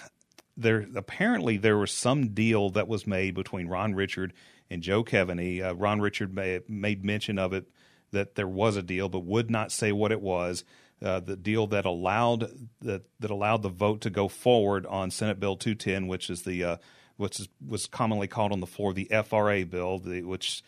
there 0.57 0.87
apparently 0.97 1.57
there 1.57 1.79
was 1.79 1.93
some 1.93 2.29
deal 2.35 2.71
that 2.71 2.89
was 2.89 3.07
made 3.07 3.35
between 3.35 3.69
Ron 3.69 3.95
Richard 3.95 4.33
and 4.71 4.83
Joe 4.83 5.05
Keaveny. 5.05 5.65
Uh, 5.65 5.77
Ron 5.77 6.01
Richard 6.01 6.35
may, 6.35 6.61
made 6.69 7.05
mention 7.05 7.39
of 7.39 7.53
it 7.53 7.67
that 8.11 8.35
there 8.35 8.49
was 8.49 8.77
a 8.77 8.83
deal, 8.83 9.09
but 9.09 9.21
would 9.25 9.51
not 9.51 9.71
say 9.71 9.93
what 9.93 10.11
it 10.11 10.21
was. 10.21 10.65
Uh, 11.01 11.21
the 11.21 11.37
deal 11.37 11.67
that 11.69 11.85
allowed 11.85 12.51
that 12.81 13.03
that 13.21 13.31
allowed 13.31 13.63
the 13.63 13.69
vote 13.69 14.01
to 14.01 14.11
go 14.11 14.27
forward 14.27 14.85
on 14.87 15.11
Senate 15.11 15.39
Bill 15.39 15.57
210, 15.57 16.09
which 16.09 16.29
is 16.29 16.43
the 16.43 16.65
uh, 16.65 16.77
which 17.17 17.39
is, 17.39 17.49
was 17.67 17.87
commonly 17.87 18.27
called 18.27 18.53
on 18.53 18.61
the 18.61 18.67
floor 18.67 18.93
the 18.93 19.11
FRA 19.25 19.65
bill, 19.65 19.99
the, 19.99 20.23
which 20.23 20.63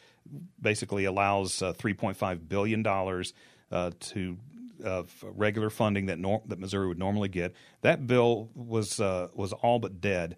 basically 0.60 1.04
allows 1.04 1.62
uh, 1.62 1.72
3.5 1.72 2.48
billion 2.48 2.82
dollars 2.82 3.32
uh, 3.72 3.90
to 3.98 4.36
of 4.84 5.24
regular 5.36 5.70
funding 5.70 6.06
that 6.06 6.18
nor- 6.18 6.42
that 6.46 6.58
Missouri 6.58 6.88
would 6.88 6.98
normally 6.98 7.28
get. 7.28 7.52
That 7.82 8.06
bill 8.06 8.50
was 8.54 9.00
uh, 9.00 9.28
was 9.34 9.52
all 9.52 9.78
but 9.78 10.00
dead 10.00 10.36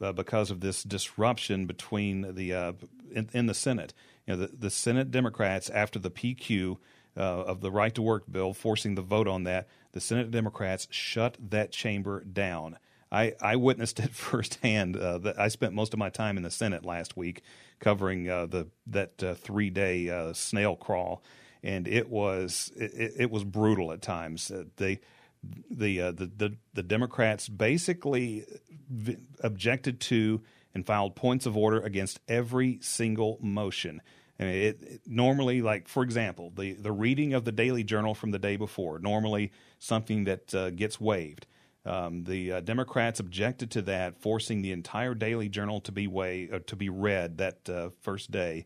uh, 0.00 0.12
because 0.12 0.50
of 0.50 0.60
this 0.60 0.82
disruption 0.82 1.66
between 1.66 2.34
the 2.34 2.54
uh, 2.54 2.72
in, 3.12 3.28
in 3.32 3.46
the 3.46 3.54
Senate. 3.54 3.94
You 4.26 4.36
know, 4.36 4.46
the, 4.46 4.56
the 4.56 4.70
Senate 4.70 5.10
Democrats 5.10 5.68
after 5.70 5.98
the 5.98 6.10
PQ 6.10 6.78
uh, 7.16 7.20
of 7.20 7.60
the 7.60 7.70
right 7.70 7.94
to 7.94 8.02
work 8.02 8.24
bill, 8.30 8.52
forcing 8.52 8.94
the 8.94 9.02
vote 9.02 9.28
on 9.28 9.44
that, 9.44 9.68
the 9.92 10.00
Senate 10.00 10.30
Democrats 10.30 10.88
shut 10.90 11.36
that 11.50 11.70
chamber 11.72 12.24
down. 12.24 12.78
I, 13.12 13.34
I 13.40 13.56
witnessed 13.56 14.00
it 14.00 14.10
firsthand. 14.14 14.96
Uh, 14.96 15.32
I 15.38 15.48
spent 15.48 15.72
most 15.72 15.92
of 15.92 15.98
my 15.98 16.10
time 16.10 16.36
in 16.36 16.42
the 16.42 16.50
Senate 16.50 16.84
last 16.84 17.16
week 17.16 17.42
covering 17.78 18.28
uh, 18.28 18.46
the 18.46 18.68
that 18.88 19.22
uh, 19.22 19.34
three 19.34 19.70
day 19.70 20.10
uh, 20.10 20.32
snail 20.32 20.76
crawl, 20.76 21.22
and 21.62 21.86
it 21.86 22.08
was 22.08 22.72
it, 22.76 23.12
it 23.16 23.30
was 23.30 23.44
brutal 23.44 23.92
at 23.92 24.02
times. 24.02 24.50
Uh, 24.50 24.64
they 24.76 25.00
the, 25.70 26.00
uh, 26.00 26.12
the 26.12 26.26
the 26.26 26.56
the 26.72 26.82
Democrats 26.82 27.48
basically 27.48 28.44
v- 28.90 29.18
objected 29.40 30.00
to 30.00 30.42
and 30.74 30.84
filed 30.84 31.14
points 31.14 31.46
of 31.46 31.56
order 31.56 31.80
against 31.80 32.20
every 32.28 32.78
single 32.80 33.38
motion. 33.40 34.02
And 34.38 34.48
it, 34.48 34.82
it 34.82 35.00
normally, 35.06 35.62
like 35.62 35.88
for 35.88 36.02
example, 36.02 36.52
the 36.56 36.72
the 36.72 36.92
reading 36.92 37.34
of 37.34 37.44
the 37.44 37.52
daily 37.52 37.84
journal 37.84 38.14
from 38.14 38.30
the 38.32 38.38
day 38.38 38.56
before, 38.56 38.98
normally 38.98 39.52
something 39.78 40.24
that 40.24 40.54
uh, 40.54 40.70
gets 40.70 41.00
waived. 41.00 41.46
Um, 41.86 42.24
the 42.24 42.52
uh, 42.52 42.60
Democrats 42.60 43.20
objected 43.20 43.70
to 43.72 43.82
that, 43.82 44.18
forcing 44.18 44.62
the 44.62 44.72
entire 44.72 45.14
daily 45.14 45.48
journal 45.48 45.80
to 45.82 45.92
be 45.92 46.06
way 46.06 46.48
uh, 46.52 46.60
to 46.66 46.76
be 46.76 46.88
read 46.88 47.38
that 47.38 47.68
uh, 47.68 47.90
first 48.00 48.30
day 48.30 48.64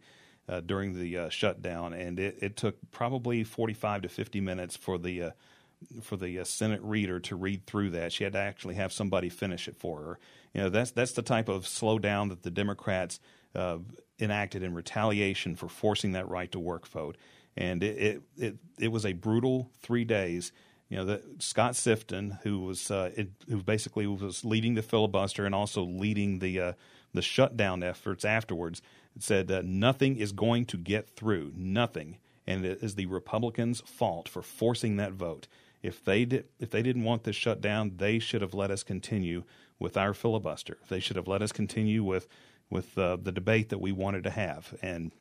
uh, 0.48 0.60
during 0.60 0.98
the 0.98 1.18
uh, 1.18 1.28
shutdown, 1.28 1.92
and 1.92 2.18
it, 2.20 2.38
it, 2.40 2.56
took 2.56 2.76
probably 2.90 3.44
45 3.44 4.02
to 4.02 4.08
50 4.08 4.40
minutes 4.40 4.76
for 4.76 4.98
the 4.98 5.22
uh, 5.22 5.30
for 6.00 6.16
the 6.16 6.44
Senate 6.44 6.80
reader 6.82 7.20
to 7.20 7.36
read 7.36 7.66
through 7.66 7.90
that. 7.90 8.12
She 8.12 8.24
had 8.24 8.32
to 8.32 8.38
actually 8.38 8.76
have 8.76 8.92
somebody 8.92 9.28
finish 9.28 9.68
it 9.68 9.76
for 9.76 9.98
her. 10.00 10.18
You 10.54 10.62
know, 10.62 10.68
that's 10.70 10.92
that's 10.92 11.12
the 11.12 11.22
type 11.22 11.48
of 11.48 11.64
slowdown 11.64 12.30
that 12.30 12.42
the 12.42 12.50
Democrats 12.50 13.20
enacted 14.20 14.62
in 14.62 14.74
retaliation 14.74 15.56
for 15.56 15.68
forcing 15.68 16.12
that 16.12 16.28
right 16.28 16.50
to 16.52 16.58
work 16.58 16.86
vote, 16.86 17.16
and 17.56 17.82
it 17.82 17.98
it 17.98 18.22
it, 18.36 18.56
it 18.78 18.88
was 18.88 19.06
a 19.06 19.12
brutal 19.12 19.70
three 19.80 20.04
days 20.04 20.52
you 20.88 20.96
know, 20.96 21.04
the, 21.04 21.22
Scott 21.38 21.72
Sifton, 21.72 22.40
who 22.42 22.60
was 22.60 22.90
uh, 22.90 23.10
it, 23.14 23.28
who 23.48 23.62
basically 23.62 24.06
was 24.06 24.44
leading 24.44 24.74
the 24.74 24.82
filibuster 24.82 25.44
and 25.44 25.54
also 25.54 25.82
leading 25.82 26.38
the 26.38 26.60
uh, 26.60 26.72
the 27.12 27.22
shutdown 27.22 27.82
efforts 27.82 28.24
afterwards, 28.24 28.80
said 29.18 29.50
uh, 29.50 29.62
nothing 29.64 30.16
is 30.16 30.32
going 30.32 30.64
to 30.66 30.76
get 30.76 31.08
through, 31.10 31.52
nothing, 31.54 32.18
and 32.46 32.64
it 32.64 32.82
is 32.82 32.94
the 32.94 33.06
Republicans' 33.06 33.82
fault 33.82 34.28
for 34.28 34.42
forcing 34.42 34.96
that 34.96 35.12
vote. 35.12 35.46
If 35.82 36.02
they 36.04 36.24
did, 36.24 36.46
if 36.58 36.70
they 36.70 36.82
didn't 36.82 37.04
want 37.04 37.24
this 37.24 37.36
shutdown, 37.36 37.92
they 37.96 38.18
should 38.18 38.40
have 38.40 38.54
let 38.54 38.70
us 38.70 38.82
continue 38.82 39.44
with 39.78 39.96
our 39.96 40.14
filibuster. 40.14 40.78
They 40.88 41.00
should 41.00 41.16
have 41.16 41.28
let 41.28 41.42
us 41.42 41.52
continue 41.52 42.02
with 42.02 42.26
with 42.70 42.96
uh, 42.98 43.16
the 43.16 43.32
debate 43.32 43.70
that 43.70 43.80
we 43.80 43.92
wanted 43.92 44.24
to 44.24 44.30
have, 44.30 44.74
and 44.82 45.12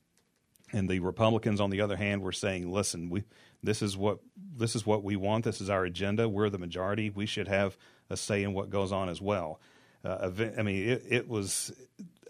and 0.74 0.90
the 0.90 1.00
Republicans, 1.00 1.62
on 1.62 1.70
the 1.70 1.82
other 1.82 1.96
hand, 1.96 2.22
were 2.22 2.32
saying, 2.32 2.72
"Listen, 2.72 3.10
we 3.10 3.24
this 3.64 3.82
is 3.82 3.96
what 3.96 4.20
this 4.56 4.76
is 4.76 4.86
what 4.86 5.04
we 5.04 5.16
want. 5.16 5.46
This 5.46 5.62
is 5.62 5.70
our 5.70 5.86
agenda. 5.86 6.28
We're 6.28 6.50
the 6.50 6.58
majority. 6.58 7.10
We 7.10 7.26
should 7.26 7.48
have 7.48 7.78
a 8.10 8.18
say 8.18 8.44
in 8.44 8.54
what 8.54 8.70
goes 8.70 8.92
on 8.92 9.10
as 9.10 9.22
well." 9.22 9.60
Uh, 10.04 10.30
I 10.58 10.62
mean, 10.62 10.90
it, 10.90 11.04
it 11.10 11.28
was 11.28 11.74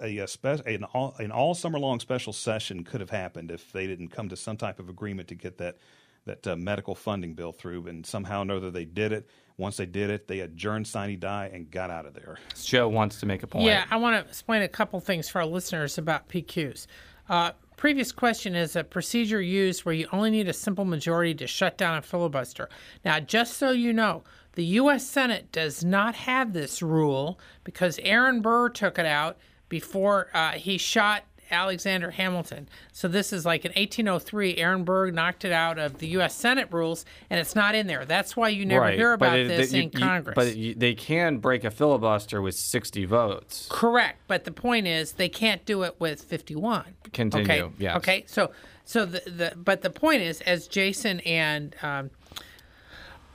a, 0.01 0.19
a 0.19 0.27
spe- 0.27 0.65
an, 0.65 0.83
all, 0.85 1.15
an 1.19 1.31
all 1.31 1.53
summer 1.53 1.79
long 1.79 1.99
special 1.99 2.33
session 2.33 2.83
could 2.83 3.01
have 3.01 3.09
happened 3.09 3.51
if 3.51 3.71
they 3.71 3.87
didn't 3.87 4.09
come 4.09 4.29
to 4.29 4.35
some 4.35 4.57
type 4.57 4.79
of 4.79 4.89
agreement 4.89 5.27
to 5.29 5.35
get 5.35 5.57
that 5.57 5.77
that 6.27 6.47
uh, 6.47 6.55
medical 6.55 6.95
funding 6.95 7.33
bill 7.33 7.51
through, 7.51 7.87
and 7.87 8.05
somehow 8.05 8.39
or 8.39 8.41
another 8.43 8.71
they 8.71 8.85
did 8.85 9.11
it. 9.11 9.27
Once 9.57 9.77
they 9.77 9.87
did 9.87 10.11
it, 10.11 10.27
they 10.27 10.41
adjourned 10.41 10.85
sine 10.87 11.19
die 11.19 11.49
and 11.51 11.71
got 11.71 11.89
out 11.89 12.05
of 12.05 12.13
there. 12.13 12.37
Joe 12.63 12.87
wants 12.87 13.19
to 13.19 13.25
make 13.25 13.41
a 13.41 13.47
point. 13.47 13.65
Yeah, 13.65 13.85
I 13.89 13.97
want 13.97 14.15
to 14.15 14.29
explain 14.29 14.61
a 14.61 14.67
couple 14.67 14.99
things 14.99 15.27
for 15.27 15.39
our 15.39 15.47
listeners 15.47 15.97
about 15.97 16.29
PQs. 16.29 16.85
Uh, 17.27 17.51
previous 17.75 18.11
question 18.11 18.55
is 18.55 18.75
a 18.75 18.83
procedure 18.83 19.41
used 19.41 19.83
where 19.83 19.95
you 19.95 20.07
only 20.11 20.29
need 20.29 20.47
a 20.47 20.53
simple 20.53 20.85
majority 20.85 21.33
to 21.33 21.47
shut 21.47 21.77
down 21.77 21.97
a 21.97 22.01
filibuster. 22.01 22.69
Now, 23.03 23.19
just 23.19 23.57
so 23.57 23.71
you 23.71 23.93
know, 23.93 24.23
the 24.53 24.65
U.S. 24.65 25.07
Senate 25.07 25.51
does 25.51 25.83
not 25.83 26.15
have 26.15 26.53
this 26.53 26.81
rule 26.81 27.39
because 27.63 27.99
Aaron 28.03 28.41
Burr 28.41 28.69
took 28.69 28.99
it 28.99 29.05
out 29.05 29.37
before 29.69 30.29
uh, 30.33 30.51
he 30.51 30.77
shot 30.77 31.23
Alexander 31.51 32.11
Hamilton. 32.11 32.67
So 32.91 33.07
this 33.07 33.33
is 33.33 33.45
like 33.45 33.65
in 33.65 33.71
1803, 33.71 34.57
Aaron 34.57 34.83
Burr 34.83 35.11
knocked 35.11 35.45
it 35.45 35.51
out 35.51 35.77
of 35.77 35.99
the 35.99 36.07
U.S. 36.09 36.35
Senate 36.35 36.67
rules, 36.71 37.05
and 37.29 37.39
it's 37.39 37.55
not 37.55 37.75
in 37.75 37.87
there. 37.87 38.05
That's 38.05 38.35
why 38.35 38.49
you 38.49 38.65
never 38.65 38.81
right. 38.81 38.97
hear 38.97 39.13
about 39.13 39.39
it, 39.39 39.47
this 39.47 39.73
you, 39.73 39.83
in 39.83 39.89
Congress. 39.89 40.35
but 40.35 40.55
you, 40.55 40.73
they 40.75 40.93
can 40.93 41.37
break 41.37 41.63
a 41.63 41.71
filibuster 41.71 42.41
with 42.41 42.55
60 42.55 43.05
votes. 43.05 43.67
Correct, 43.69 44.19
but 44.27 44.43
the 44.43 44.51
point 44.51 44.87
is 44.87 45.13
they 45.13 45.29
can't 45.29 45.65
do 45.65 45.83
it 45.83 45.95
with 45.99 46.21
51. 46.21 46.85
Continue. 47.13 47.45
Okay. 47.45 47.73
Yes. 47.77 47.97
Okay. 47.97 48.23
So 48.27 48.51
so 48.87 49.05
the, 49.05 49.21
the 49.29 49.53
but 49.57 49.81
the 49.81 49.89
point 49.89 50.21
is, 50.21 50.39
as 50.41 50.65
Jason 50.65 51.19
and 51.21 51.75
um, 51.83 52.09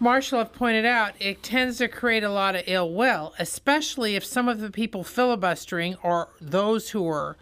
Marshall 0.01 0.39
have 0.39 0.55
pointed 0.55 0.87
out, 0.87 1.13
it 1.21 1.43
tends 1.43 1.77
to 1.77 1.89
create 1.89 2.25
a 2.25 2.31
lot 2.31 2.57
of 2.57 2.63
ill 2.67 2.91
will, 2.91 3.35
especially 3.39 4.17
if 4.17 4.25
some 4.25 4.49
of 4.49 4.61
the 4.61 4.71
people 4.71 5.05
filibustering 5.05 5.97
are 6.03 6.31
those 6.41 6.91
who 6.91 7.07
are 7.07 7.37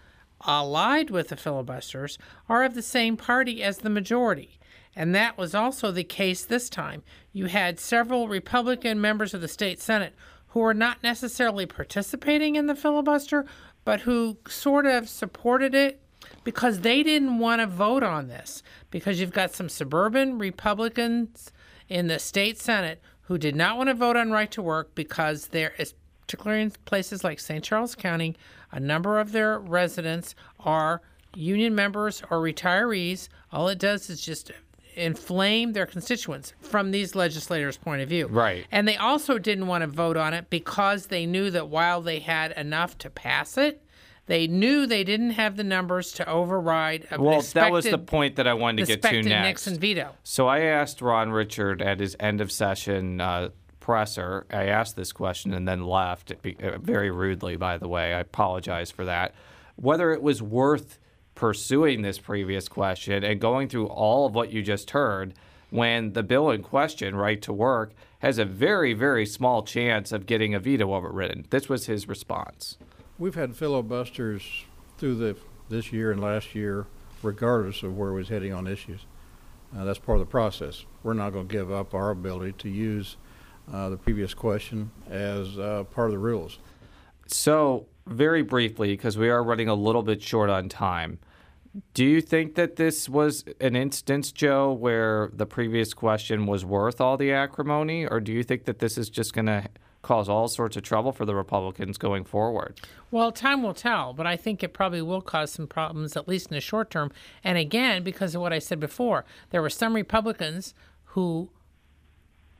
allied 0.47 1.11
with 1.11 1.29
the 1.29 1.37
filibusters 1.37 2.19
are 2.49 2.65
of 2.65 2.75
the 2.75 2.83
same 2.83 3.17
party 3.17 3.63
as 3.63 3.79
the 3.79 3.91
majority. 3.91 4.59
And 4.97 5.15
that 5.15 5.39
was 5.39 5.55
also 5.55 5.91
the 5.91 6.05
case 6.05 6.45
this 6.45 6.69
time. 6.69 7.03
You 7.33 7.47
had 7.47 7.79
several 7.79 8.29
Republican 8.29 9.01
members 9.01 9.35
of 9.35 9.41
the 9.41 9.49
state 9.49 9.81
Senate 9.81 10.15
who 10.49 10.61
were 10.61 10.75
not 10.75 11.03
necessarily 11.03 11.67
participating 11.67 12.57
in 12.57 12.67
the 12.67 12.75
filibuster, 12.75 13.47
but 13.85 14.01
who 14.01 14.37
sort 14.49 14.87
of 14.87 15.09
supported 15.09 15.75
it 15.75 16.03
because 16.45 16.81
they 16.81 17.03
didn't 17.03 17.39
want 17.39 17.61
to 17.61 17.67
vote 17.67 18.03
on 18.03 18.29
this. 18.29 18.63
Because 18.91 19.21
you've 19.21 19.33
got 19.33 19.55
some 19.55 19.69
suburban 19.69 20.39
Republicans 20.39 21.53
in 21.89 22.09
the 22.09 22.19
state 22.19 22.59
Senate 22.59 23.01
who 23.23 23.39
did 23.39 23.55
not 23.55 23.77
want 23.77 23.89
to 23.89 23.95
vote 23.95 24.17
on 24.17 24.33
right 24.33 24.51
to 24.51 24.61
work 24.61 24.95
because 24.95 25.49
there 25.49 25.73
is, 25.79 25.95
particularly 26.31 26.63
in 26.63 26.71
places 26.85 27.25
like 27.25 27.41
St. 27.41 27.65
Charles 27.65 27.97
County, 27.97 28.37
a 28.71 28.79
number 28.79 29.19
of 29.19 29.33
their 29.33 29.59
residents 29.59 30.37
are 30.61 31.03
union 31.35 31.75
members 31.75 32.23
or 32.31 32.39
retirees. 32.39 33.29
All 33.51 33.67
it 33.69 33.81
does 33.81 34.09
is 34.09 34.21
just 34.21 34.53
inflame 34.95 35.73
their 35.73 35.87
constituents 35.87 36.53
from 36.61 36.93
these 36.93 37.17
legislators' 37.17 37.77
point 37.77 38.01
of 38.01 38.09
view. 38.09 38.29
Right. 38.29 38.65
And 38.71 38.87
they 38.87 38.97
also 38.97 39.39
didn't 39.39 39.67
want 39.67 39.83
to 39.83 39.89
vote 39.89 40.17
on 40.17 40.33
it 40.33 40.51
because 40.51 41.07
they 41.07 41.27
knew 41.27 41.51
that 41.51 41.69
while 41.69 42.01
they 42.01 42.21
had 42.21 42.53
enough 42.53 42.97
to 42.99 43.11
pass 43.11 43.59
it, 43.59 43.83
they 44.27 44.47
knew 44.47 44.87
they 44.87 45.03
didn't 45.03 45.31
have 45.31 45.57
the 45.57 45.65
numbers 45.65 46.13
to 46.13 46.29
override. 46.29 47.09
A 47.11 47.21
well, 47.21 47.43
that 47.55 47.73
was 47.73 47.85
the 47.85 47.99
point 47.99 48.37
that 48.37 48.47
I 48.47 48.55
wanted 48.55 48.87
to 48.87 48.97
get 48.97 49.03
to 49.03 49.23
next. 49.23 49.67
Nixon 49.67 49.81
veto. 49.81 50.15
So 50.23 50.47
I 50.47 50.61
asked 50.61 51.03
Ron 51.03 51.33
Richard 51.33 51.83
at 51.83 51.99
his 51.99 52.15
end 52.21 52.41
of 52.41 52.53
session 52.53 53.21
uh, 53.21 53.49
presser. 53.81 54.47
I 54.51 54.67
asked 54.67 54.97
this 54.97 55.13
question 55.13 55.53
and 55.53 55.67
then 55.67 55.85
left 55.85 56.33
uh, 56.33 56.79
very 56.79 57.11
rudely. 57.11 57.57
By 57.57 57.79
the 57.79 57.89
way, 57.89 58.15
I 58.15 58.21
apologize 58.21 58.91
for 58.91 59.05
that. 59.07 59.35
Whether 59.77 60.13
it 60.13 60.23
was 60.23 60.43
worth 60.43 60.99
pursuing 61.35 62.03
this 62.03 62.19
previous 62.19 62.69
question 62.69 63.25
and 63.25 63.41
going 63.41 63.69
through 63.69 63.87
all 63.87 64.27
of 64.27 64.35
what 64.35 64.53
you 64.53 64.63
just 64.63 64.91
heard 64.91 65.35
when 65.71 66.13
the 66.13 66.23
bill 66.23 66.51
in 66.51 66.63
question, 66.63 67.15
right 67.15 67.41
to 67.43 67.53
work, 67.53 67.93
has 68.19 68.39
a 68.39 68.45
very, 68.45 68.93
very 68.93 69.25
small 69.25 69.63
chance 69.63 70.13
of 70.13 70.27
getting 70.27 70.55
a 70.55 70.61
veto 70.61 70.93
overridden. 70.93 71.47
This 71.51 71.69
was 71.69 71.87
his 71.87 72.09
response. 72.09 72.77
We've 73.19 73.35
had 73.35 73.57
filibusters 73.57 74.65
through 74.99 75.15
the 75.17 75.37
this 75.71 75.93
year 75.93 76.11
and 76.11 76.21
last 76.21 76.55
year, 76.55 76.87
regardless 77.23 77.83
of 77.83 77.97
where 77.97 78.13
we 78.13 78.19
was 78.19 78.29
heading 78.29 78.53
on 78.53 78.67
issues. 78.67 79.07
Uh, 79.75 79.85
that's 79.85 80.01
part 80.01 80.19
of 80.19 80.27
the 80.27 80.31
process. 80.31 80.85
We're 81.03 81.15
not 81.15 81.31
going 81.31 81.47
to 81.47 81.53
give 81.53 81.71
up 81.71 81.95
our 81.95 82.11
ability 82.11 82.53
to 82.59 82.69
use 82.69 83.17
uh, 83.17 83.30
the 83.71 83.97
previous 83.97 84.35
question 84.35 84.91
as 85.09 85.59
uh, 85.59 85.85
part 85.93 86.09
of 86.09 86.13
the 86.13 86.19
rules. 86.19 86.59
So, 87.27 87.87
very 88.07 88.43
briefly, 88.43 88.89
because 88.89 89.17
we 89.17 89.29
are 89.31 89.43
running 89.43 89.69
a 89.69 89.75
little 89.75 90.03
bit 90.03 90.21
short 90.23 90.51
on 90.51 90.69
time, 90.69 91.19
do 91.95 92.05
you 92.05 92.21
think 92.21 92.57
that 92.57 92.77
this 92.77 93.09
was 93.09 93.45
an 93.61 93.77
instance, 93.77 94.33
Joe, 94.33 94.73
where 94.73 95.31
the 95.33 95.47
previous 95.47 95.95
question 95.95 96.47
was 96.47 96.65
worth 96.65 97.01
all 97.01 97.17
the 97.17 97.33
acrimony, 97.33 98.07
or 98.07 98.19
do 98.21 98.33
you 98.33 98.43
think 98.43 98.65
that 98.65 98.81
this 98.81 98.99
is 98.99 99.09
just 99.09 99.33
going 99.33 99.47
to 99.47 99.69
cause 100.03 100.29
all 100.29 100.49
sorts 100.49 100.77
of 100.77 100.83
trouble 100.83 101.13
for 101.13 101.25
the 101.25 101.35
Republicans 101.35 101.99
going 101.99 102.25
forward? 102.25 102.81
Well, 103.11 103.31
time 103.31 103.63
will 103.63 103.75
tell, 103.75 104.13
but 104.13 104.27
I 104.27 104.37
think 104.37 104.63
it 104.63 104.73
probably 104.73 105.03
will 105.03 105.21
cause 105.21 105.53
some 105.53 105.67
problems, 105.69 106.17
at 106.17 106.27
least 106.27 106.51
in 106.51 106.55
the 106.55 106.61
short 106.61 106.91
term. 106.91 107.13
And 107.45 107.59
again, 107.59 108.03
because 108.03 108.35
of 108.35 108.41
what 108.41 108.53
I 108.53 108.59
said 108.59 108.81
before, 108.81 109.25
there 109.51 109.63
were 109.63 109.71
some 109.71 109.95
Republicans 109.95 110.75
who 111.05 111.51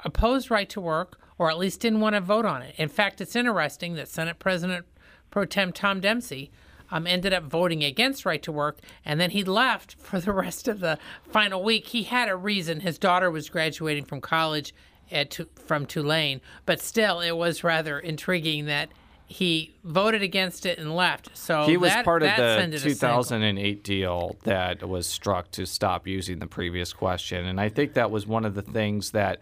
opposed 0.05 0.51
right 0.51 0.69
to 0.71 0.81
work 0.81 1.19
or 1.39 1.51
at 1.51 1.59
least 1.59 1.81
didn't 1.81 2.01
want 2.01 2.15
to 2.15 2.21
vote 2.21 2.45
on 2.45 2.61
it. 2.61 2.75
In 2.77 2.89
fact, 2.89 3.21
it's 3.21 3.35
interesting 3.35 3.95
that 3.95 4.09
Senate 4.09 4.39
President 4.39 4.85
Pro 5.31 5.47
Tem 5.47 5.73
Tom 5.73 6.01
Dempsey 6.01 6.51
um, 6.91 7.07
ended 7.07 7.33
up 7.33 7.45
voting 7.45 7.83
against 7.83 8.27
right 8.27 8.43
to 8.43 8.53
work, 8.53 8.79
and 9.05 9.19
then 9.19 9.31
he 9.31 9.43
left 9.43 9.95
for 9.95 10.21
the 10.21 10.33
rest 10.35 10.69
of 10.69 10.81
the 10.81 10.99
final 11.31 11.63
week. 11.63 11.87
He 11.89 12.03
had 12.03 12.29
a 12.29 12.37
reason. 12.37 12.81
His 12.81 12.99
daughter 12.99 13.31
was 13.31 13.49
graduating 13.49 14.05
from 14.05 14.21
college 14.21 14.75
at, 15.11 15.39
from 15.65 15.87
Tulane, 15.87 16.41
but 16.67 16.81
still, 16.81 17.21
it 17.21 17.37
was 17.37 17.65
rather 17.65 17.99
intriguing 17.99 18.67
that 18.67 18.91
he 19.27 19.77
voted 19.85 20.23
against 20.23 20.67
it 20.67 20.79
and 20.79 20.95
left. 20.95 21.31
So 21.35 21.65
he 21.65 21.77
was 21.77 21.93
that, 21.93 22.05
part 22.05 22.25
of 22.25 22.37
the 22.37 22.79
2008 22.79 23.85
deal 23.85 24.37
that 24.43 24.87
was 24.87 25.07
struck 25.07 25.53
to 25.53 25.67
stop 25.67 26.07
using 26.07 26.41
the 26.41 26.49
previous 26.49 26.93
question, 26.93 27.47
and 27.47 27.61
I 27.61 27.69
think 27.69 27.95
that 27.95 28.11
was 28.11 28.27
one 28.27 28.45
of 28.45 28.55
the 28.55 28.63
things 28.63 29.13
that 29.13 29.41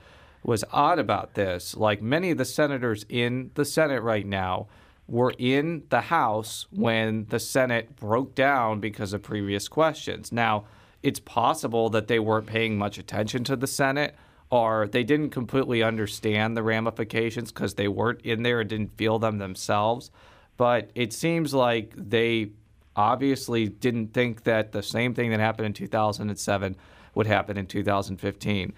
was 0.48 0.64
odd 0.72 0.98
about 0.98 1.34
this. 1.34 1.76
Like 1.76 2.00
many 2.00 2.30
of 2.30 2.38
the 2.38 2.44
senators 2.46 3.04
in 3.10 3.50
the 3.52 3.66
Senate 3.66 4.02
right 4.02 4.24
now 4.24 4.66
were 5.06 5.34
in 5.36 5.82
the 5.90 6.00
House 6.00 6.66
when 6.70 7.26
the 7.28 7.38
Senate 7.38 7.94
broke 7.96 8.34
down 8.34 8.80
because 8.80 9.12
of 9.12 9.22
previous 9.22 9.68
questions. 9.68 10.32
Now, 10.32 10.64
it's 11.02 11.20
possible 11.20 11.90
that 11.90 12.08
they 12.08 12.18
weren't 12.18 12.46
paying 12.46 12.78
much 12.78 12.96
attention 12.96 13.44
to 13.44 13.56
the 13.56 13.66
Senate 13.66 14.16
or 14.48 14.88
they 14.88 15.04
didn't 15.04 15.30
completely 15.30 15.82
understand 15.82 16.56
the 16.56 16.62
ramifications 16.62 17.52
because 17.52 17.74
they 17.74 17.86
weren't 17.86 18.22
in 18.22 18.42
there 18.42 18.60
and 18.60 18.70
didn't 18.70 18.96
feel 18.96 19.18
them 19.18 19.36
themselves. 19.36 20.10
But 20.56 20.88
it 20.94 21.12
seems 21.12 21.52
like 21.52 21.92
they 21.94 22.52
obviously 22.96 23.68
didn't 23.68 24.14
think 24.14 24.44
that 24.44 24.72
the 24.72 24.82
same 24.82 25.12
thing 25.12 25.28
that 25.30 25.40
happened 25.40 25.66
in 25.66 25.72
2007 25.74 26.74
would 27.14 27.26
happen 27.26 27.58
in 27.58 27.66
2015. 27.66 28.72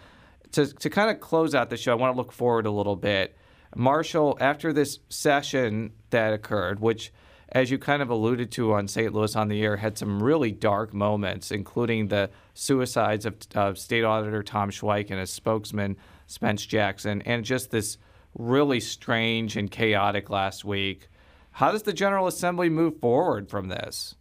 To, 0.52 0.66
to 0.66 0.90
kind 0.90 1.10
of 1.10 1.20
close 1.20 1.54
out 1.54 1.70
the 1.70 1.76
show, 1.76 1.92
I 1.92 1.94
want 1.94 2.14
to 2.14 2.16
look 2.16 2.32
forward 2.32 2.66
a 2.66 2.70
little 2.70 2.96
bit. 2.96 3.36
Marshall, 3.76 4.36
after 4.40 4.72
this 4.72 4.98
session 5.08 5.92
that 6.10 6.32
occurred, 6.32 6.80
which, 6.80 7.12
as 7.50 7.70
you 7.70 7.78
kind 7.78 8.02
of 8.02 8.10
alluded 8.10 8.50
to 8.52 8.72
on 8.72 8.88
St. 8.88 9.12
Louis 9.12 9.36
on 9.36 9.48
the 9.48 9.62
Air, 9.62 9.76
had 9.76 9.96
some 9.96 10.22
really 10.22 10.50
dark 10.50 10.92
moments, 10.92 11.50
including 11.50 12.08
the 12.08 12.30
suicides 12.54 13.26
of, 13.26 13.36
of 13.54 13.78
State 13.78 14.04
Auditor 14.04 14.42
Tom 14.42 14.70
Schweich 14.70 15.10
and 15.10 15.20
his 15.20 15.30
spokesman, 15.30 15.96
Spence 16.26 16.66
Jackson, 16.66 17.22
and 17.22 17.44
just 17.44 17.70
this 17.70 17.96
really 18.36 18.80
strange 18.80 19.56
and 19.56 19.70
chaotic 19.70 20.30
last 20.30 20.64
week. 20.64 21.08
How 21.52 21.72
does 21.72 21.82
the 21.82 21.92
General 21.92 22.26
Assembly 22.26 22.68
move 22.68 23.00
forward 23.00 23.48
from 23.48 23.68
this? 23.68 24.16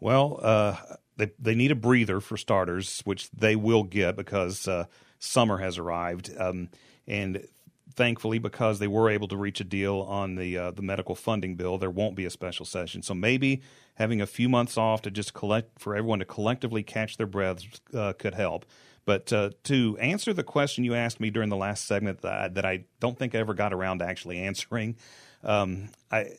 Well, 0.00 0.40
uh, 0.42 0.76
they 1.16 1.30
they 1.38 1.54
need 1.54 1.70
a 1.70 1.76
breather 1.76 2.20
for 2.20 2.36
starters, 2.36 3.00
which 3.04 3.30
they 3.30 3.54
will 3.54 3.84
get 3.84 4.16
because 4.16 4.66
uh, 4.66 4.86
summer 5.20 5.58
has 5.58 5.78
arrived, 5.78 6.32
um, 6.36 6.68
and 7.06 7.46
thankfully, 7.94 8.38
because 8.38 8.78
they 8.78 8.88
were 8.88 9.08
able 9.08 9.28
to 9.28 9.36
reach 9.36 9.60
a 9.60 9.64
deal 9.64 10.00
on 10.00 10.34
the 10.34 10.58
uh, 10.58 10.70
the 10.72 10.82
medical 10.82 11.14
funding 11.14 11.54
bill, 11.54 11.78
there 11.78 11.90
won't 11.90 12.16
be 12.16 12.24
a 12.24 12.30
special 12.30 12.66
session. 12.66 13.02
So 13.02 13.14
maybe 13.14 13.62
having 13.94 14.20
a 14.20 14.26
few 14.26 14.48
months 14.48 14.76
off 14.76 15.02
to 15.02 15.10
just 15.10 15.34
collect 15.34 15.78
for 15.78 15.94
everyone 15.94 16.18
to 16.18 16.24
collectively 16.24 16.82
catch 16.82 17.16
their 17.16 17.26
breaths 17.26 17.68
uh, 17.94 18.14
could 18.14 18.34
help. 18.34 18.66
But 19.04 19.32
uh, 19.32 19.50
to 19.64 19.96
answer 19.98 20.32
the 20.32 20.42
question 20.42 20.84
you 20.84 20.94
asked 20.94 21.20
me 21.20 21.30
during 21.30 21.48
the 21.48 21.56
last 21.56 21.86
segment 21.86 22.22
that 22.22 22.32
I, 22.32 22.48
that 22.48 22.64
I 22.64 22.84
don't 23.00 23.18
think 23.18 23.34
I 23.34 23.38
ever 23.38 23.54
got 23.54 23.72
around 23.72 24.00
to 24.00 24.06
actually 24.06 24.38
answering, 24.50 24.96
um, 25.44 25.90
I 26.10 26.32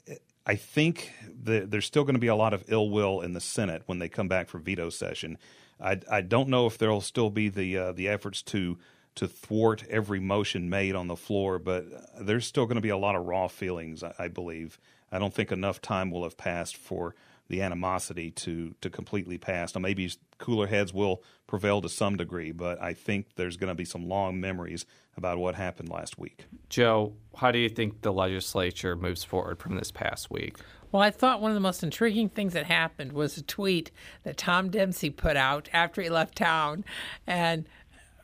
I 0.45 0.55
think 0.55 1.13
there's 1.43 1.85
still 1.85 2.03
going 2.03 2.15
to 2.15 2.19
be 2.19 2.27
a 2.27 2.35
lot 2.35 2.53
of 2.53 2.63
ill 2.67 2.89
will 2.89 3.21
in 3.21 3.33
the 3.33 3.39
Senate 3.39 3.83
when 3.85 3.99
they 3.99 4.09
come 4.09 4.27
back 4.27 4.49
for 4.49 4.57
veto 4.57 4.89
session. 4.89 5.37
I, 5.81 5.99
I 6.09 6.21
don't 6.21 6.49
know 6.49 6.67
if 6.67 6.77
there'll 6.77 7.01
still 7.01 7.29
be 7.29 7.49
the 7.49 7.77
uh, 7.77 7.91
the 7.91 8.07
efforts 8.09 8.41
to 8.43 8.77
to 9.15 9.27
thwart 9.27 9.83
every 9.89 10.19
motion 10.19 10.69
made 10.69 10.95
on 10.95 11.07
the 11.07 11.15
floor, 11.15 11.59
but 11.59 11.85
there's 12.19 12.45
still 12.45 12.65
going 12.65 12.75
to 12.75 12.81
be 12.81 12.89
a 12.89 12.97
lot 12.97 13.15
of 13.15 13.25
raw 13.25 13.47
feelings. 13.47 14.03
I, 14.03 14.13
I 14.17 14.27
believe. 14.27 14.79
I 15.11 15.19
don't 15.19 15.33
think 15.33 15.51
enough 15.51 15.81
time 15.81 16.09
will 16.09 16.23
have 16.23 16.37
passed 16.37 16.77
for 16.77 17.15
the 17.49 17.61
animosity 17.61 18.31
to 18.31 18.73
to 18.81 18.89
completely 18.89 19.37
pass. 19.37 19.75
Now 19.75 19.81
maybe 19.81 20.09
cooler 20.37 20.67
heads 20.67 20.93
will 20.93 21.21
prevail 21.47 21.81
to 21.81 21.89
some 21.89 22.15
degree, 22.15 22.51
but 22.51 22.81
I 22.81 22.93
think 22.93 23.35
there's 23.35 23.57
going 23.57 23.67
to 23.67 23.75
be 23.75 23.85
some 23.85 24.07
long 24.07 24.39
memories 24.39 24.85
about 25.17 25.37
what 25.37 25.55
happened 25.55 25.89
last 25.89 26.17
week. 26.17 26.45
Joe, 26.69 27.13
how 27.35 27.51
do 27.51 27.59
you 27.59 27.67
think 27.67 28.01
the 28.01 28.13
legislature 28.13 28.95
moves 28.95 29.25
forward 29.25 29.59
from 29.59 29.75
this 29.75 29.91
past 29.91 30.31
week? 30.31 30.57
Well, 30.91 31.01
I 31.01 31.09
thought 31.09 31.41
one 31.41 31.51
of 31.51 31.55
the 31.55 31.61
most 31.61 31.83
intriguing 31.83 32.29
things 32.29 32.53
that 32.53 32.65
happened 32.65 33.13
was 33.13 33.37
a 33.37 33.41
tweet 33.41 33.91
that 34.23 34.37
Tom 34.37 34.69
Dempsey 34.69 35.09
put 35.09 35.37
out 35.37 35.69
after 35.71 36.01
he 36.01 36.09
left 36.09 36.35
town 36.35 36.83
and 37.25 37.65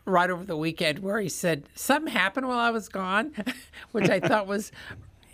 right 0.05 0.29
over 0.29 0.43
the 0.43 0.57
weekend 0.57 0.99
where 0.99 1.19
he 1.19 1.29
said 1.29 1.63
something 1.75 2.13
happened 2.13 2.47
while 2.47 2.59
I 2.59 2.71
was 2.71 2.89
gone, 2.89 3.33
which 3.91 4.09
I 4.09 4.19
thought 4.19 4.47
was 4.47 4.71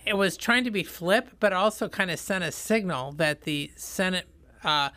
it 0.06 0.18
was 0.18 0.36
trying 0.38 0.64
to 0.66 0.72
be 0.72 0.84
flip, 0.84 1.30
but 1.40 1.54
also 1.54 1.88
kind 1.88 2.12
of 2.12 2.20
sent 2.20 2.44
a 2.44 2.52
signal 2.52 3.14
that 3.14 3.42
the 3.42 3.72
Senate 3.76 4.28
uh, 4.64 4.90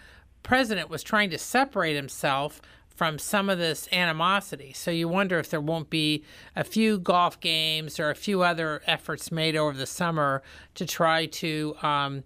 president 0.42 0.90
was 0.90 1.02
trying 1.02 1.30
to 1.30 1.38
separate 1.38 1.94
himself 1.94 2.60
from 2.96 3.18
some 3.18 3.50
of 3.50 3.58
this 3.58 3.88
animosity. 3.92 4.72
So 4.72 4.90
you 4.90 5.06
wonder 5.06 5.38
if 5.38 5.50
there 5.50 5.60
won't 5.60 5.90
be 5.90 6.24
a 6.56 6.64
few 6.64 6.98
golf 6.98 7.38
games 7.38 8.00
or 8.00 8.10
a 8.10 8.14
few 8.14 8.42
other 8.42 8.82
efforts 8.86 9.30
made 9.30 9.54
over 9.54 9.76
the 9.76 9.86
summer 9.86 10.42
to 10.74 10.86
try 10.86 11.26
to 11.26 11.76
um, 11.82 12.24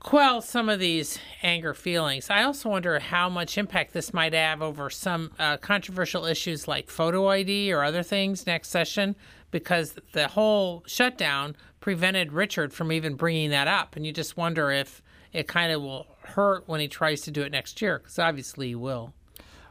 quell 0.00 0.42
some 0.42 0.68
of 0.68 0.80
these 0.80 1.20
anger 1.44 1.72
feelings. 1.72 2.28
I 2.30 2.42
also 2.42 2.68
wonder 2.68 2.98
how 2.98 3.28
much 3.28 3.56
impact 3.56 3.92
this 3.92 4.12
might 4.12 4.34
have 4.34 4.60
over 4.60 4.90
some 4.90 5.30
uh, 5.38 5.56
controversial 5.58 6.26
issues 6.26 6.66
like 6.66 6.90
photo 6.90 7.28
ID 7.28 7.72
or 7.72 7.84
other 7.84 8.02
things 8.02 8.44
next 8.44 8.70
session, 8.70 9.14
because 9.52 9.94
the 10.12 10.26
whole 10.28 10.82
shutdown 10.88 11.54
prevented 11.78 12.32
Richard 12.32 12.72
from 12.72 12.90
even 12.90 13.14
bringing 13.14 13.50
that 13.50 13.68
up. 13.68 13.94
And 13.94 14.04
you 14.04 14.12
just 14.12 14.36
wonder 14.36 14.72
if 14.72 15.00
it 15.32 15.46
kind 15.46 15.72
of 15.72 15.80
will 15.80 16.11
hurt 16.24 16.64
when 16.66 16.80
he 16.80 16.88
tries 16.88 17.20
to 17.22 17.30
do 17.30 17.42
it 17.42 17.52
next 17.52 17.80
year, 17.82 17.98
because 17.98 18.18
obviously 18.18 18.68
he 18.68 18.74
will. 18.74 19.14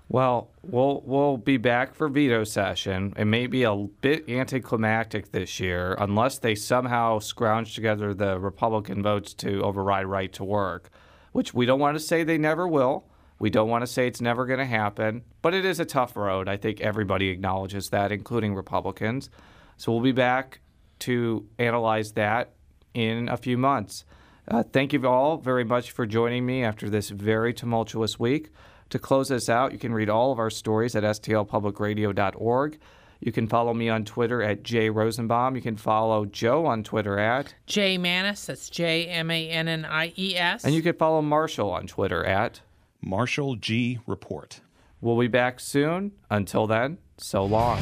Well, 0.10 0.50
we'll 0.62 1.02
we'll 1.06 1.38
be 1.38 1.56
back 1.56 1.96
for 1.96 2.10
veto 2.10 2.44
session. 2.44 3.14
It 3.16 3.26
may 3.26 3.48
be 3.48 3.64
a 3.64 3.74
bit 3.74 4.28
anticlimactic 4.28 5.32
this 5.32 5.58
year 5.60 5.96
unless 5.98 6.38
they 6.38 6.54
somehow 6.54 7.20
scrounge 7.20 7.76
together 7.76 8.14
the 8.14 8.38
Republican 8.38 9.02
votes 9.02 9.34
to 9.36 9.62
override 9.62 10.08
right 10.08 10.34
to 10.34 10.44
work, 10.44 10.90
which 11.32 11.54
we 11.54 11.66
don't 11.66 11.80
want 11.80 11.96
to 11.96 12.04
say 12.04 12.26
they 12.26 12.38
never 12.38 12.68
will. 12.68 13.06
We 13.40 13.50
don't 13.50 13.70
want 13.70 13.84
to 13.84 13.88
say 13.88 14.06
it's 14.06 14.20
never 14.20 14.46
going 14.46 14.60
to 14.60 14.66
happen, 14.66 15.24
but 15.42 15.54
it 15.54 15.64
is 15.64 15.80
a 15.80 15.86
tough 15.86 16.18
road. 16.18 16.50
I 16.50 16.58
think 16.58 16.82
everybody 16.82 17.30
acknowledges 17.30 17.90
that, 17.90 18.12
including 18.12 18.54
Republicans. 18.54 19.30
So 19.78 19.94
we'll 19.94 20.02
be 20.02 20.12
back 20.12 20.60
to 21.00 21.48
analyze 21.58 22.12
that 22.12 22.52
in 22.94 23.30
a 23.30 23.38
few 23.38 23.58
months. 23.58 24.04
Uh, 24.52 24.64
thank 24.64 24.92
you 24.92 25.08
all 25.08 25.38
very 25.38 25.64
much 25.64 25.92
for 25.92 26.06
joining 26.06 26.46
me 26.46 26.62
after 26.62 26.90
this 26.90 27.10
very 27.10 27.54
tumultuous 27.54 28.20
week. 28.20 28.50
To 28.90 29.00
close 29.00 29.32
us 29.32 29.48
out, 29.48 29.72
you 29.72 29.78
can 29.80 29.94
read 29.94 30.10
all 30.10 30.34
of 30.34 30.40
our 30.40 30.50
stories 30.50 30.94
at 30.94 31.04
stlpublicradio.org. 31.04 32.78
You 33.22 33.32
can 33.32 33.48
follow 33.48 33.74
me 33.74 33.88
on 33.88 34.04
Twitter 34.04 34.44
at 34.44 34.64
Jay 34.64 34.90
Rosenbaum. 34.90 35.56
You 35.56 35.62
can 35.62 35.78
follow 35.78 36.26
Joe 36.26 36.66
on 36.66 36.84
Twitter 36.84 37.18
at 37.18 37.56
Jay 37.66 37.98
Mannies. 37.98 38.46
That's 38.46 38.70
J 38.70 39.06
M 39.06 39.32
A 39.32 39.50
N 39.50 39.70
N 39.70 39.86
I 39.86 40.12
E 40.18 40.36
S. 40.36 40.66
And 40.66 40.76
you 40.76 40.82
can 40.82 40.96
follow 40.96 41.22
Marshall 41.22 41.72
on 41.72 41.88
Twitter 41.88 42.26
at 42.26 42.60
Marshall 43.00 43.56
G 43.56 44.00
Report. 44.06 44.60
We'll 45.00 45.18
be 45.18 45.28
back 45.30 45.62
soon. 45.62 46.12
Until 46.30 46.68
then, 46.68 46.98
so 47.18 47.46
long. 47.46 47.80